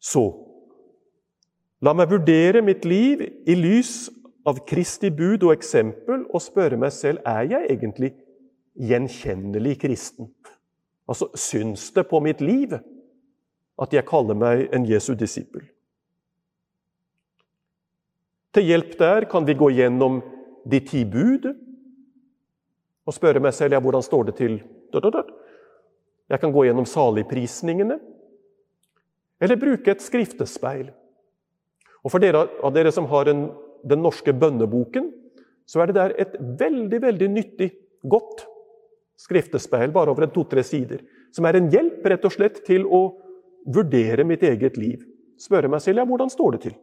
Så 0.00 0.45
la 1.84 1.92
meg 1.96 2.10
vurdere 2.10 2.62
mitt 2.64 2.84
liv 2.88 3.22
i 3.22 3.56
lys 3.58 4.08
av 4.46 4.62
Kristi 4.68 5.10
bud 5.10 5.44
og 5.44 5.54
eksempel 5.56 6.24
og 6.30 6.42
spørre 6.42 6.78
meg 6.80 6.94
selv 6.94 7.24
er 7.26 7.48
jeg 7.50 7.70
egentlig 7.74 8.12
gjenkjennelig 8.76 9.78
kristen. 9.82 10.30
Altså, 11.08 11.30
Syns 11.34 11.90
det 11.94 12.06
på 12.10 12.20
mitt 12.22 12.40
liv 12.44 12.76
at 13.76 13.92
jeg 13.92 14.08
kaller 14.08 14.38
meg 14.38 14.66
en 14.74 14.86
Jesu 14.88 15.14
disippel? 15.18 15.64
Til 18.56 18.70
hjelp 18.70 18.94
der 18.98 19.26
kan 19.28 19.44
vi 19.44 19.56
gå 19.58 19.68
gjennom 19.76 20.22
de 20.64 20.80
ti 20.80 21.04
bud 21.04 21.50
og 23.06 23.14
spørre 23.14 23.42
meg 23.42 23.54
selv 23.54 23.76
ja, 23.76 23.80
hvordan 23.82 24.02
står 24.02 24.30
det 24.30 24.36
til. 24.40 24.54
Jeg 26.26 26.40
kan 26.40 26.52
gå 26.52 26.64
gjennom 26.66 26.86
saligprisningene. 26.88 27.98
Eller 29.40 29.60
bruke 29.60 29.92
et 29.92 30.02
skriftespeil. 30.02 30.88
Og 32.06 32.12
For 32.12 32.22
dere 32.22 32.44
av 32.62 32.74
dere 32.74 32.92
som 32.94 33.08
har 33.10 33.26
en, 33.32 33.48
den 33.82 34.04
norske 34.04 34.30
bønneboken, 34.30 35.10
så 35.66 35.82
er 35.82 35.90
det 35.90 35.96
der 35.96 36.14
et 36.22 36.36
veldig 36.38 37.00
veldig 37.02 37.28
nyttig, 37.32 37.72
godt 38.06 38.44
skriftespeil, 39.18 39.90
bare 39.90 40.12
over 40.12 40.28
to-tre 40.30 40.62
sider, 40.62 41.00
som 41.34 41.48
er 41.48 41.58
en 41.58 41.70
hjelp 41.72 42.04
rett 42.06 42.26
og 42.28 42.34
slett 42.34 42.60
til 42.68 42.84
å 42.86 43.00
vurdere 43.74 44.22
mitt 44.28 44.44
eget 44.46 44.78
liv. 44.78 45.02
Spørre 45.40 45.70
meg 45.72 45.82
selv 45.82 46.04
ja, 46.04 46.06
hvordan 46.06 46.30
står 46.30 46.54
det 46.54 46.60
til. 46.68 46.76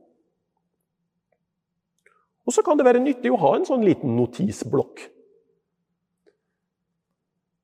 Og 2.44 2.52
så 2.52 2.64
kan 2.66 2.76
det 2.76 2.86
være 2.86 3.00
nyttig 3.00 3.32
å 3.32 3.40
ha 3.40 3.54
en 3.56 3.68
sånn 3.68 3.86
liten 3.88 4.18
notisblokk. 4.18 5.06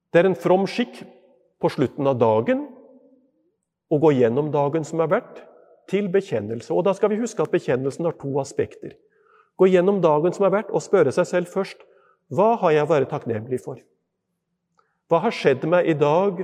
Det 0.10 0.22
er 0.22 0.30
en 0.30 0.39
from 0.39 0.64
skikk 0.70 1.01
på 1.60 1.70
slutten 1.74 2.07
av 2.07 2.16
dagen 2.22 2.64
å 3.91 3.99
gå 3.99 4.14
gjennom 4.16 4.53
dagen 4.53 4.88
som 4.88 5.03
har 5.03 5.12
vært, 5.12 5.43
til 5.89 6.09
bekjennelse. 6.11 6.71
Og 6.73 6.85
da 6.87 6.93
skal 6.97 7.11
vi 7.13 7.19
huske 7.21 7.43
at 7.43 7.51
bekjennelsen 7.53 8.07
har 8.07 8.17
to 8.21 8.31
aspekter. 8.41 8.95
Gå 9.59 9.67
gjennom 9.67 9.99
dagen 10.01 10.33
som 10.35 10.45
har 10.47 10.55
vært, 10.55 10.71
og 10.71 10.83
spørre 10.83 11.11
seg 11.15 11.27
selv 11.27 11.51
først 11.51 11.81
hva 12.29 12.53
har 12.61 12.75
jeg 12.75 12.89
vært 12.89 13.09
takknemlig 13.09 13.59
for? 13.63 13.79
Hva 15.09 15.23
har 15.23 15.33
skjedd 15.33 15.65
meg 15.69 15.87
i 15.89 15.97
dag 15.97 16.43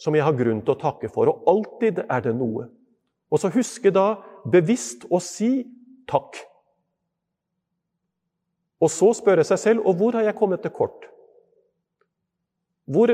som 0.00 0.14
jeg 0.14 0.26
har 0.26 0.36
grunn 0.36 0.60
til 0.60 0.74
å 0.74 0.80
takke 0.80 1.08
for? 1.12 1.30
Og 1.32 1.48
alltid 1.48 2.02
er 2.04 2.26
det 2.26 2.34
noe. 2.36 2.68
Og 3.32 3.40
så 3.40 3.50
huske 3.54 3.90
da 3.90 4.18
bevisst 4.44 5.08
å 5.08 5.20
si 5.24 5.64
takk. 6.10 6.36
Og 8.76 8.92
så 8.92 9.08
spørre 9.16 9.44
seg 9.48 9.62
selv 9.62 9.88
og 9.88 9.96
hvor 9.96 10.18
har 10.18 10.28
jeg 10.28 10.36
kommet 10.36 10.60
til 10.62 10.74
kort? 10.76 11.08
Hvor, 12.86 13.10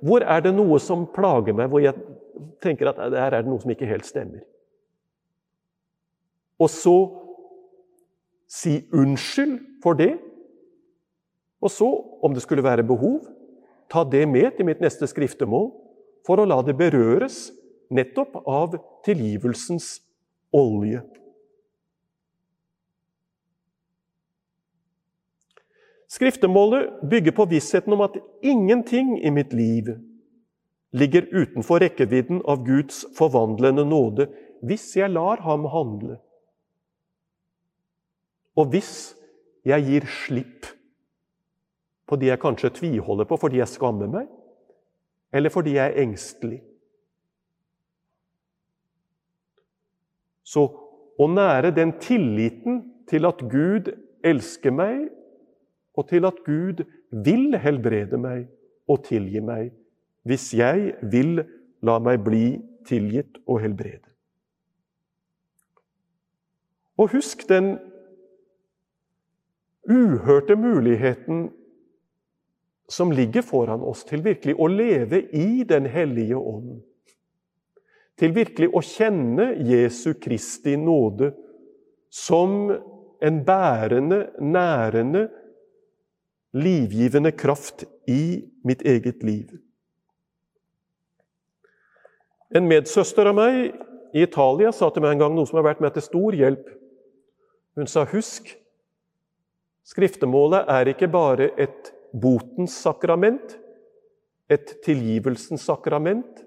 hvor, 0.00 0.24
er 0.24 0.40
det 0.46 0.54
noe 0.56 0.78
som 0.80 1.02
plager 1.12 1.52
meg, 1.52 1.68
hvor 1.68 1.82
jeg 1.84 1.98
tenker 2.64 2.88
at 2.88 3.00
der 3.12 3.26
er 3.26 3.42
det 3.42 3.50
noe 3.50 3.60
som 3.60 3.74
ikke 3.74 3.90
helt 3.90 4.06
stemmer? 4.08 4.40
Og 6.62 6.70
så 6.70 6.96
si 8.52 8.76
unnskyld 8.94 9.56
for 9.82 9.98
det. 9.98 10.14
Og 11.62 11.70
så, 11.70 11.88
om 12.22 12.34
det 12.34 12.42
skulle 12.42 12.64
være 12.64 12.86
behov, 12.86 13.22
ta 13.90 14.04
det 14.04 14.26
med 14.28 14.56
til 14.56 14.68
mitt 14.68 14.82
neste 14.82 15.06
skriftemål 15.10 15.70
for 16.26 16.40
å 16.40 16.46
la 16.48 16.60
det 16.64 16.76
berøres 16.78 17.50
nettopp 17.92 18.38
av 18.48 18.76
tilgivelsens 19.06 19.98
olje. 20.54 21.02
Skriftemålet 26.12 27.00
bygger 27.08 27.32
på 27.36 27.46
vissheten 27.48 27.94
om 27.94 28.02
at 28.04 28.18
ingenting 28.44 29.14
i 29.24 29.30
mitt 29.32 29.54
liv 29.56 29.94
ligger 30.92 31.24
utenfor 31.32 31.80
rekkevidden 31.80 32.42
av 32.44 32.66
Guds 32.66 33.06
forvandlende 33.16 33.86
nåde 33.88 34.28
hvis 34.60 34.90
jeg 34.98 35.14
lar 35.14 35.40
ham 35.40 35.64
handle. 35.72 36.18
Og 38.62 38.70
hvis 38.70 38.92
jeg 39.66 39.82
gir 39.88 40.06
slipp 40.06 40.68
på 42.06 42.18
de 42.18 42.28
jeg 42.28 42.40
kanskje 42.42 42.70
tviholder 42.76 43.26
på 43.26 43.38
fordi 43.40 43.58
jeg 43.58 43.70
skammer 43.72 44.10
meg, 44.10 44.28
eller 45.32 45.50
fordi 45.50 45.74
jeg 45.78 45.90
er 45.90 46.04
engstelig. 46.04 46.60
Så 50.44 50.66
å 51.18 51.28
nære 51.30 51.72
den 51.74 51.94
tilliten 52.02 52.82
til 53.08 53.26
at 53.26 53.40
Gud 53.50 53.90
elsker 54.22 54.74
meg, 54.74 55.08
og 55.96 56.08
til 56.08 56.24
at 56.28 56.38
Gud 56.44 56.84
vil 57.24 57.56
helbrede 57.60 58.20
meg 58.20 58.46
og 58.88 59.02
tilgi 59.08 59.42
meg, 59.44 59.72
hvis 60.28 60.52
jeg 60.56 60.94
vil 61.12 61.42
la 61.84 61.98
meg 62.00 62.22
bli 62.24 62.46
tilgitt 62.88 63.40
og 63.46 63.60
helbrede. 63.64 64.08
Og 67.00 67.10
husk 67.16 67.44
den 67.48 67.74
uhørte 69.88 70.56
muligheten 70.56 71.50
som 72.88 73.12
ligger 73.12 73.42
foran 73.42 73.82
oss 73.82 74.04
til 74.04 74.24
virkelig 74.24 74.54
å 74.58 74.68
leve 74.68 75.22
i 75.32 75.64
Den 75.68 75.86
hellige 75.86 76.36
ånd. 76.36 76.82
Til 78.18 78.34
virkelig 78.36 78.68
å 78.74 78.82
kjenne 78.84 79.52
Jesu 79.66 80.12
Kristi 80.20 80.76
nåde 80.76 81.32
som 82.12 82.70
en 83.22 83.44
bærende, 83.44 84.26
nærende, 84.40 85.28
livgivende 86.52 87.32
kraft 87.32 87.86
i 88.06 88.44
mitt 88.64 88.82
eget 88.82 89.22
liv. 89.22 89.48
En 92.52 92.68
medsøster 92.68 93.30
av 93.30 93.38
meg 93.38 93.72
i 94.12 94.26
Italia 94.26 94.72
sa 94.76 94.90
til 94.92 95.04
meg 95.04 95.14
en 95.14 95.22
gang 95.24 95.36
noe 95.36 95.48
som 95.48 95.56
har 95.56 95.70
vært 95.70 95.80
meg 95.80 95.94
til 95.94 96.04
stor 96.04 96.36
hjelp. 96.36 96.66
Hun 97.78 97.88
sa 97.88 98.04
husk, 98.10 98.52
skriftemålet 99.88 100.68
er 100.70 100.92
ikke 100.92 101.10
bare 101.10 101.50
et 101.60 101.92
botens 102.12 102.74
sakrament, 102.84 103.58
et 104.52 104.74
tilgivelsens 104.84 105.64
sakrament. 105.64 106.42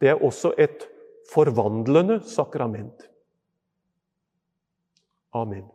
Det 0.00 0.10
er 0.10 0.24
også 0.24 0.52
et 0.58 0.86
forvandlende 1.30 2.20
sakrament. 2.26 3.06
Amen. 5.34 5.66